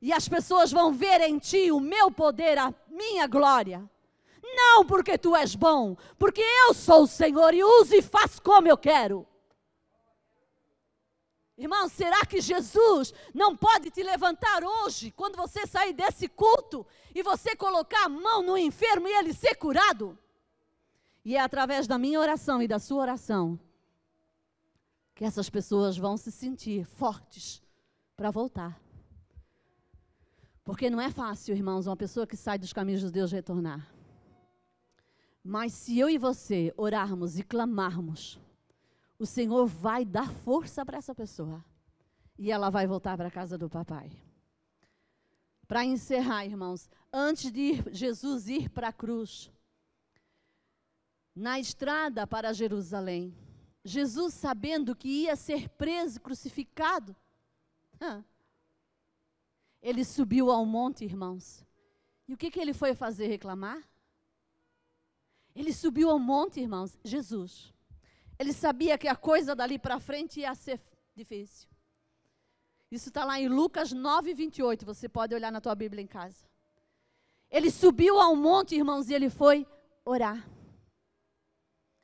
E 0.00 0.14
as 0.14 0.26
pessoas 0.26 0.72
vão 0.72 0.94
ver 0.94 1.20
em 1.20 1.38
ti 1.38 1.70
o 1.70 1.78
meu 1.78 2.10
poder, 2.10 2.56
a 2.56 2.72
minha 2.88 3.26
glória. 3.26 3.88
Não 4.42 4.86
porque 4.86 5.18
tu 5.18 5.36
és 5.36 5.54
bom, 5.54 5.94
porque 6.18 6.40
eu 6.40 6.72
sou 6.72 7.02
o 7.02 7.06
Senhor 7.06 7.52
e 7.52 7.62
uso 7.62 7.94
e 7.94 8.00
faço 8.00 8.40
como 8.40 8.66
eu 8.66 8.78
quero. 8.78 9.26
Irmão, 11.58 11.86
será 11.86 12.24
que 12.24 12.40
Jesus 12.40 13.12
não 13.34 13.54
pode 13.54 13.90
te 13.90 14.02
levantar 14.02 14.64
hoje, 14.64 15.10
quando 15.10 15.36
você 15.36 15.66
sair 15.66 15.92
desse 15.92 16.26
culto, 16.26 16.84
e 17.14 17.22
você 17.22 17.54
colocar 17.54 18.06
a 18.06 18.08
mão 18.08 18.42
no 18.42 18.56
enfermo 18.56 19.06
e 19.06 19.12
ele 19.12 19.34
ser 19.34 19.54
curado? 19.56 20.18
E 21.22 21.36
é 21.36 21.40
através 21.40 21.86
da 21.86 21.98
minha 21.98 22.18
oração 22.18 22.62
e 22.62 22.66
da 22.66 22.78
sua 22.78 23.02
oração 23.02 23.60
que 25.14 25.24
essas 25.24 25.50
pessoas 25.50 25.96
vão 25.96 26.16
se 26.16 26.30
sentir 26.30 26.84
fortes 26.84 27.62
para 28.16 28.30
voltar. 28.30 28.80
Porque 30.64 30.88
não 30.88 31.00
é 31.00 31.10
fácil, 31.10 31.54
irmãos, 31.54 31.86
uma 31.86 31.96
pessoa 31.96 32.26
que 32.26 32.36
sai 32.36 32.58
dos 32.58 32.72
caminhos 32.72 33.00
de 33.00 33.10
Deus 33.10 33.32
retornar. 33.32 33.92
Mas 35.42 35.72
se 35.72 35.98
eu 35.98 36.08
e 36.08 36.18
você 36.18 36.72
orarmos 36.76 37.38
e 37.38 37.42
clamarmos, 37.42 38.38
o 39.18 39.26
Senhor 39.26 39.66
vai 39.66 40.04
dar 40.04 40.32
força 40.32 40.84
para 40.86 40.98
essa 40.98 41.14
pessoa. 41.14 41.64
E 42.38 42.50
ela 42.50 42.70
vai 42.70 42.86
voltar 42.86 43.16
para 43.16 43.28
a 43.28 43.30
casa 43.30 43.58
do 43.58 43.68
papai. 43.68 44.10
Para 45.66 45.84
encerrar, 45.84 46.44
irmãos, 46.44 46.88
antes 47.12 47.50
de 47.50 47.60
ir, 47.60 47.84
Jesus 47.92 48.48
ir 48.48 48.68
para 48.68 48.88
a 48.88 48.92
cruz, 48.92 49.50
na 51.34 51.58
estrada 51.58 52.26
para 52.26 52.52
Jerusalém. 52.52 53.34
Jesus, 53.84 54.34
sabendo 54.34 54.94
que 54.94 55.08
ia 55.08 55.34
ser 55.34 55.68
preso, 55.70 56.20
crucificado, 56.20 57.16
ele 59.82 60.04
subiu 60.04 60.50
ao 60.50 60.64
monte, 60.64 61.04
irmãos. 61.04 61.64
E 62.28 62.34
o 62.34 62.36
que, 62.36 62.50
que 62.50 62.60
ele 62.60 62.72
foi 62.72 62.94
fazer? 62.94 63.26
Reclamar? 63.26 63.82
Ele 65.54 65.72
subiu 65.72 66.08
ao 66.08 66.18
monte, 66.18 66.60
irmãos, 66.60 66.98
Jesus. 67.04 67.72
Ele 68.38 68.52
sabia 68.52 68.96
que 68.96 69.08
a 69.08 69.16
coisa 69.16 69.54
dali 69.54 69.78
para 69.78 70.00
frente 70.00 70.40
ia 70.40 70.54
ser 70.54 70.80
difícil. 71.14 71.68
Isso 72.90 73.08
está 73.08 73.24
lá 73.24 73.40
em 73.40 73.48
Lucas 73.48 73.92
9, 73.92 74.34
28. 74.34 74.86
Você 74.86 75.08
pode 75.08 75.34
olhar 75.34 75.50
na 75.50 75.60
tua 75.60 75.74
Bíblia 75.74 76.02
em 76.02 76.06
casa. 76.06 76.46
Ele 77.50 77.70
subiu 77.70 78.18
ao 78.20 78.34
monte, 78.34 78.74
irmãos, 78.74 79.10
e 79.10 79.14
ele 79.14 79.28
foi 79.28 79.66
orar. 80.04 80.46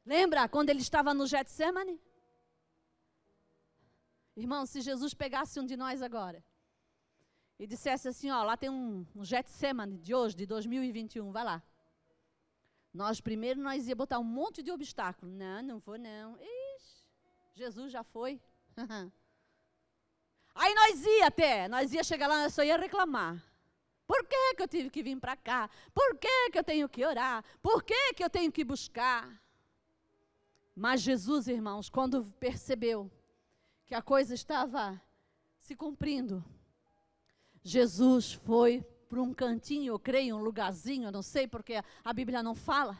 Lembra 0.08 0.48
quando 0.48 0.70
ele 0.70 0.80
estava 0.80 1.12
no 1.12 1.26
Getsemane? 1.26 2.00
Irmão, 4.34 4.64
se 4.64 4.80
Jesus 4.80 5.12
pegasse 5.12 5.60
um 5.60 5.66
de 5.66 5.76
nós 5.76 6.00
agora 6.00 6.42
e 7.58 7.66
dissesse 7.66 8.08
assim, 8.08 8.30
ó, 8.30 8.42
lá 8.42 8.56
tem 8.56 8.70
um, 8.70 9.06
um 9.14 9.22
Getsemane 9.22 9.98
de 9.98 10.14
hoje, 10.14 10.34
de 10.34 10.46
2021, 10.46 11.30
vai 11.30 11.44
lá. 11.44 11.62
Nós 12.90 13.20
primeiro 13.20 13.60
nós 13.60 13.86
ia 13.86 13.94
botar 13.94 14.18
um 14.18 14.24
monte 14.24 14.62
de 14.62 14.70
obstáculo. 14.70 15.30
Não, 15.30 15.62
não 15.62 15.78
vou 15.78 15.98
não. 15.98 16.38
Ixi, 16.40 17.06
Jesus 17.52 17.92
já 17.92 18.02
foi. 18.02 18.40
Aí 20.54 20.74
nós 20.74 21.04
ia 21.04 21.26
até, 21.26 21.68
nós 21.68 21.92
ia 21.92 22.02
chegar 22.02 22.28
lá, 22.28 22.44
nós 22.44 22.54
só 22.54 22.64
ia 22.64 22.78
reclamar. 22.78 23.44
Por 24.06 24.24
que, 24.26 24.54
que 24.54 24.62
eu 24.62 24.68
tive 24.68 24.88
que 24.88 25.02
vir 25.02 25.20
para 25.20 25.36
cá? 25.36 25.68
Por 25.92 26.16
que, 26.16 26.50
que 26.50 26.58
eu 26.58 26.64
tenho 26.64 26.88
que 26.88 27.04
orar? 27.04 27.44
Por 27.60 27.82
que, 27.82 28.14
que 28.14 28.24
eu 28.24 28.30
tenho 28.30 28.50
que 28.50 28.64
buscar? 28.64 29.38
Mas 30.78 31.00
Jesus, 31.00 31.48
irmãos, 31.48 31.90
quando 31.90 32.24
percebeu 32.38 33.10
que 33.84 33.96
a 33.96 34.00
coisa 34.00 34.32
estava 34.32 35.02
se 35.58 35.74
cumprindo, 35.74 36.44
Jesus 37.64 38.34
foi 38.34 38.86
para 39.08 39.20
um 39.20 39.34
cantinho, 39.34 39.94
eu 39.94 39.98
creio, 39.98 40.36
um 40.36 40.40
lugarzinho, 40.40 41.08
eu 41.08 41.12
não 41.12 41.20
sei 41.20 41.48
porque 41.48 41.82
a 42.04 42.12
Bíblia 42.12 42.44
não 42.44 42.54
fala. 42.54 42.96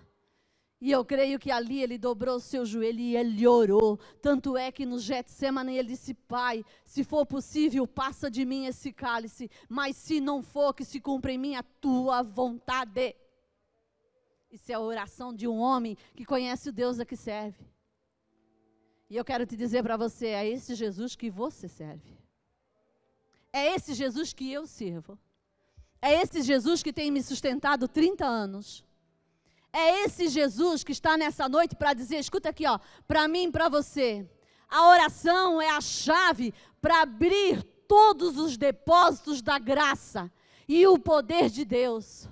E 0.81 0.91
eu 0.91 1.05
creio 1.05 1.39
que 1.39 1.53
ali 1.53 1.81
ele 1.81 1.97
dobrou 1.97 2.37
o 2.37 2.41
seu 2.41 2.67
joelho 2.67 2.99
e 2.99 3.17
ele 3.17 3.47
orou. 3.47 3.97
Tanto 4.21 4.57
é 4.57 4.73
que 4.73 4.85
no 4.85 4.99
Getsemane 4.99 5.77
ele 5.77 5.91
disse: 5.91 6.15
Pai, 6.15 6.65
se 6.85 7.05
for 7.05 7.25
possível, 7.27 7.87
passa 7.87 8.29
de 8.29 8.45
mim 8.45 8.67
esse 8.67 8.93
cálice, 8.93 9.49
mas 9.69 9.97
se 9.97 10.21
não 10.21 10.43
for, 10.43 10.75
que 10.75 10.85
se 10.85 11.01
cumpra 11.01 11.31
em 11.31 11.39
mim 11.39 11.55
a 11.55 11.63
tua 11.63 12.23
vontade. 12.23 13.15
Isso 14.51 14.73
é 14.73 14.75
a 14.75 14.81
oração 14.81 15.33
de 15.35 15.47
um 15.47 15.59
homem 15.59 15.97
que 16.15 16.25
conhece 16.25 16.69
o 16.71 16.73
Deus 16.73 16.99
a 16.99 17.05
que 17.05 17.17
serve. 17.17 17.67
E 19.11 19.17
eu 19.17 19.25
quero 19.25 19.47
te 19.47 19.57
dizer 19.57 19.83
para 19.83 19.97
você: 19.97 20.29
é 20.29 20.49
esse 20.49 20.75
Jesus 20.75 21.15
que 21.15 21.31
você 21.31 21.69
serve. 21.69 22.19
É 23.53 23.75
esse 23.75 23.95
Jesus 23.95 24.33
que 24.33 24.51
eu 24.53 24.67
sirvo. 24.67 25.19
É 26.01 26.15
esse 26.15 26.43
Jesus 26.43 26.83
que 26.83 26.93
tem 26.93 27.11
me 27.11 27.23
sustentado 27.23 27.89
30 27.89 28.25
anos. 28.25 28.85
É 29.73 30.05
esse 30.05 30.29
Jesus 30.29 30.83
que 30.83 30.93
está 30.93 31.17
nessa 31.17 31.49
noite 31.49 31.77
para 31.77 31.93
dizer: 31.93 32.19
escuta 32.19 32.49
aqui, 32.49 32.67
ó, 32.67 32.79
para 33.07 33.29
mim 33.29 33.45
e 33.45 33.53
para 33.53 33.69
você. 33.69 34.29
A 34.69 34.89
oração 34.89 35.61
é 35.61 35.71
a 35.71 35.81
chave 35.81 36.53
para 36.81 37.03
abrir 37.03 37.63
todos 37.87 38.37
os 38.37 38.57
depósitos 38.57 39.41
da 39.41 39.59
graça 39.59 40.31
e 40.67 40.87
o 40.87 40.99
poder 40.99 41.49
de 41.49 41.65
Deus. 41.65 42.29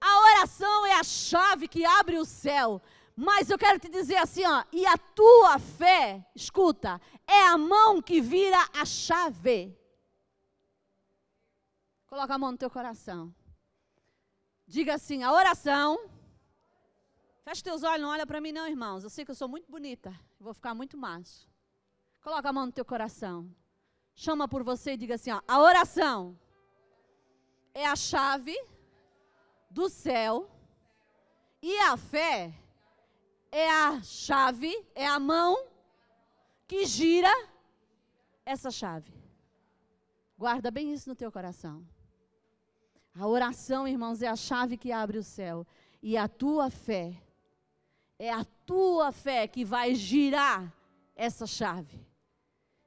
A 0.00 0.18
oração 0.20 0.86
é 0.86 0.94
a 0.94 1.04
chave 1.04 1.68
que 1.68 1.84
abre 1.84 2.18
o 2.18 2.24
céu. 2.24 2.80
Mas 3.14 3.50
eu 3.50 3.58
quero 3.58 3.78
te 3.78 3.88
dizer 3.88 4.16
assim, 4.16 4.46
ó, 4.46 4.64
e 4.72 4.86
a 4.86 4.96
tua 4.96 5.58
fé, 5.58 6.24
escuta, 6.34 7.00
é 7.26 7.48
a 7.48 7.58
mão 7.58 8.00
que 8.00 8.20
vira 8.20 8.58
a 8.72 8.84
chave. 8.84 9.76
Coloca 12.06 12.34
a 12.34 12.38
mão 12.38 12.52
no 12.52 12.58
teu 12.58 12.70
coração. 12.70 13.34
Diga 14.66 14.94
assim: 14.94 15.22
a 15.22 15.32
oração. 15.32 16.08
Fecha 17.44 17.62
teus 17.62 17.82
olhos, 17.82 18.02
não 18.02 18.10
olha 18.10 18.26
para 18.26 18.40
mim, 18.40 18.52
não, 18.52 18.66
irmãos. 18.66 19.04
Eu 19.04 19.10
sei 19.10 19.24
que 19.24 19.30
eu 19.30 19.34
sou 19.34 19.48
muito 19.48 19.70
bonita. 19.70 20.12
Vou 20.38 20.54
ficar 20.54 20.74
muito 20.74 20.96
macho. 20.96 21.48
Coloca 22.20 22.48
a 22.48 22.52
mão 22.52 22.66
no 22.66 22.72
teu 22.72 22.84
coração. 22.84 23.54
Chama 24.14 24.48
por 24.48 24.62
você 24.62 24.92
e 24.92 24.96
diga 24.96 25.14
assim: 25.14 25.30
ó, 25.30 25.40
a 25.46 25.60
oração 25.60 26.38
é 27.74 27.86
a 27.86 27.94
chave 27.94 28.56
do 29.70 29.88
céu 29.88 30.50
e 31.62 31.76
a 31.78 31.96
fé 31.96 32.52
é 33.52 33.70
a 33.70 34.02
chave, 34.02 34.74
é 34.94 35.06
a 35.06 35.18
mão 35.18 35.66
que 36.66 36.84
gira 36.84 37.32
essa 38.44 38.70
chave. 38.70 39.12
Guarda 40.36 40.70
bem 40.70 40.92
isso 40.92 41.08
no 41.08 41.14
teu 41.14 41.30
coração. 41.30 41.86
A 43.14 43.26
oração, 43.26 43.86
irmãos, 43.86 44.22
é 44.22 44.28
a 44.28 44.36
chave 44.36 44.76
que 44.76 44.92
abre 44.92 45.18
o 45.18 45.22
céu. 45.22 45.66
E 46.02 46.16
a 46.16 46.28
tua 46.28 46.70
fé, 46.70 47.20
é 48.18 48.32
a 48.32 48.44
tua 48.64 49.12
fé 49.12 49.46
que 49.46 49.64
vai 49.64 49.94
girar 49.94 50.72
essa 51.14 51.46
chave. 51.46 52.06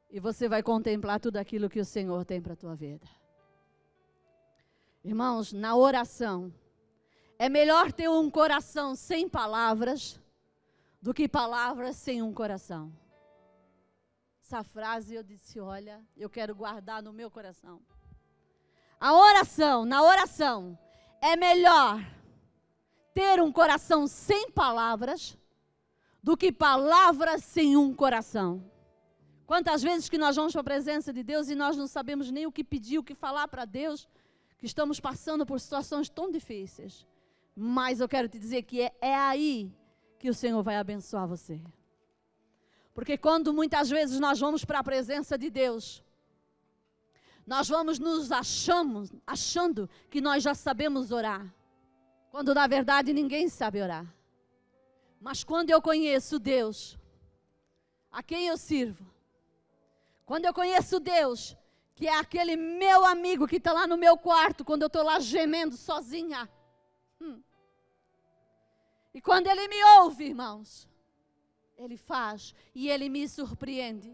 E 0.09 0.19
você 0.19 0.47
vai 0.47 0.63
contemplar 0.63 1.19
tudo 1.19 1.37
aquilo 1.37 1.69
que 1.69 1.79
o 1.79 1.85
Senhor 1.85 2.25
tem 2.25 2.41
para 2.41 2.53
a 2.53 2.57
tua 2.57 2.75
vida. 2.75 3.07
Irmãos, 5.03 5.51
na 5.51 5.75
oração, 5.75 6.51
é 7.43 7.49
melhor 7.49 7.91
ter 7.91 8.07
um 8.07 8.29
coração 8.29 8.95
sem 8.95 9.27
palavras 9.27 10.17
do 11.01 11.13
que 11.13 11.27
palavras 11.27 11.97
sem 11.97 12.21
um 12.21 12.33
coração. 12.33 12.89
Essa 14.41 14.63
frase 14.63 15.13
eu 15.13 15.23
disse: 15.23 15.59
olha, 15.59 16.01
eu 16.15 16.29
quero 16.29 16.55
guardar 16.55 17.03
no 17.03 17.11
meu 17.11 17.29
coração. 17.29 17.81
A 18.97 19.13
oração, 19.13 19.83
na 19.83 20.01
oração, 20.01 20.79
é 21.19 21.35
melhor 21.35 21.99
ter 23.13 23.41
um 23.41 23.51
coração 23.51 24.07
sem 24.07 24.49
palavras 24.49 25.37
do 26.23 26.37
que 26.37 26.49
palavras 26.49 27.43
sem 27.43 27.75
um 27.75 27.93
coração. 27.93 28.63
Quantas 29.45 29.83
vezes 29.83 30.07
que 30.07 30.17
nós 30.17 30.37
vamos 30.37 30.53
para 30.53 30.61
a 30.61 30.71
presença 30.71 31.11
de 31.11 31.21
Deus 31.21 31.49
e 31.49 31.55
nós 31.55 31.75
não 31.75 31.87
sabemos 31.87 32.31
nem 32.31 32.45
o 32.45 32.53
que 32.53 32.63
pedir, 32.63 32.99
o 32.99 33.03
que 33.03 33.13
falar 33.13 33.49
para 33.49 33.65
Deus, 33.65 34.07
que 34.57 34.65
estamos 34.65 34.97
passando 35.01 35.45
por 35.45 35.59
situações 35.59 36.07
tão 36.07 36.31
difíceis. 36.31 37.05
Mas 37.55 37.99
eu 37.99 38.09
quero 38.09 38.27
te 38.27 38.39
dizer 38.39 38.63
que 38.63 38.81
é, 38.81 38.93
é 38.99 39.15
aí 39.15 39.71
que 40.17 40.29
o 40.29 40.33
Senhor 40.33 40.61
vai 40.63 40.77
abençoar 40.77 41.27
você. 41.27 41.61
Porque 42.93 43.17
quando 43.17 43.53
muitas 43.53 43.89
vezes 43.89 44.19
nós 44.19 44.39
vamos 44.39 44.63
para 44.63 44.79
a 44.79 44.83
presença 44.83 45.37
de 45.37 45.49
Deus, 45.49 46.03
nós 47.45 47.67
vamos 47.67 47.99
nos 47.99 48.31
achamos, 48.31 49.11
achando 49.27 49.89
que 50.09 50.21
nós 50.21 50.41
já 50.41 50.55
sabemos 50.55 51.11
orar, 51.11 51.53
quando 52.29 52.53
na 52.53 52.67
verdade 52.67 53.13
ninguém 53.13 53.49
sabe 53.49 53.81
orar. 53.81 54.05
Mas 55.19 55.43
quando 55.43 55.69
eu 55.69 55.81
conheço 55.81 56.39
Deus, 56.39 56.97
a 58.11 58.21
quem 58.21 58.47
eu 58.47 58.57
sirvo, 58.57 59.05
quando 60.25 60.45
eu 60.45 60.53
conheço 60.53 60.99
Deus, 60.99 61.57
que 61.95 62.07
é 62.07 62.17
aquele 62.17 62.55
meu 62.55 63.05
amigo 63.05 63.47
que 63.47 63.57
está 63.57 63.71
lá 63.73 63.85
no 63.85 63.97
meu 63.97 64.17
quarto, 64.17 64.65
quando 64.65 64.83
eu 64.83 64.87
estou 64.87 65.03
lá 65.03 65.19
gemendo 65.19 65.75
sozinha. 65.75 66.49
Hum. 67.23 67.41
E 69.13 69.21
quando 69.21 69.47
Ele 69.47 69.67
me 69.69 69.81
ouve, 69.99 70.25
irmãos, 70.25 70.87
Ele 71.77 71.95
faz 71.95 72.53
e 72.75 72.89
Ele 72.89 73.07
me 73.07 73.27
surpreende. 73.29 74.13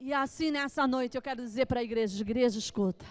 E 0.00 0.14
assim 0.14 0.50
nessa 0.50 0.86
noite 0.86 1.16
eu 1.16 1.22
quero 1.22 1.42
dizer 1.42 1.66
para 1.66 1.80
a 1.80 1.82
igreja: 1.82 2.22
igreja, 2.22 2.58
escuta. 2.58 3.04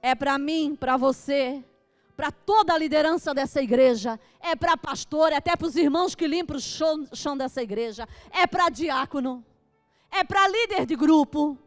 É 0.00 0.14
para 0.14 0.38
mim, 0.38 0.74
para 0.74 0.96
você, 0.96 1.62
para 2.16 2.32
toda 2.32 2.72
a 2.72 2.78
liderança 2.78 3.34
dessa 3.34 3.60
igreja, 3.60 4.18
é 4.40 4.56
para 4.56 4.76
pastor, 4.76 5.30
é 5.30 5.36
até 5.36 5.54
para 5.54 5.66
os 5.66 5.76
irmãos 5.76 6.14
que 6.14 6.26
limpam 6.26 6.56
o 6.56 6.60
chão, 6.60 7.06
chão 7.12 7.36
dessa 7.36 7.62
igreja, 7.62 8.08
é 8.30 8.46
para 8.46 8.70
diácono, 8.70 9.44
é 10.10 10.24
para 10.24 10.48
líder 10.48 10.86
de 10.86 10.96
grupo. 10.96 11.58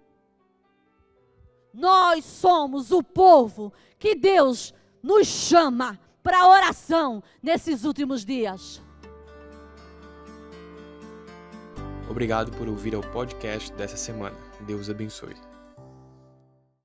Nós 1.76 2.24
somos 2.24 2.92
o 2.92 3.04
povo 3.04 3.74
que 4.00 4.16
Deus 4.16 4.74
nos 5.04 5.28
chama 5.28 6.00
para 6.24 6.48
oração 6.48 7.22
nesses 7.44 7.84
últimos 7.84 8.24
dias. 8.24 8.82
Obrigado 12.10 12.52
por 12.58 12.70
ouvir 12.70 12.96
ao 12.96 13.02
podcast 13.02 13.74
dessa 13.74 13.98
semana. 13.98 14.38
Deus 14.66 14.90
abençoe. 14.90 15.55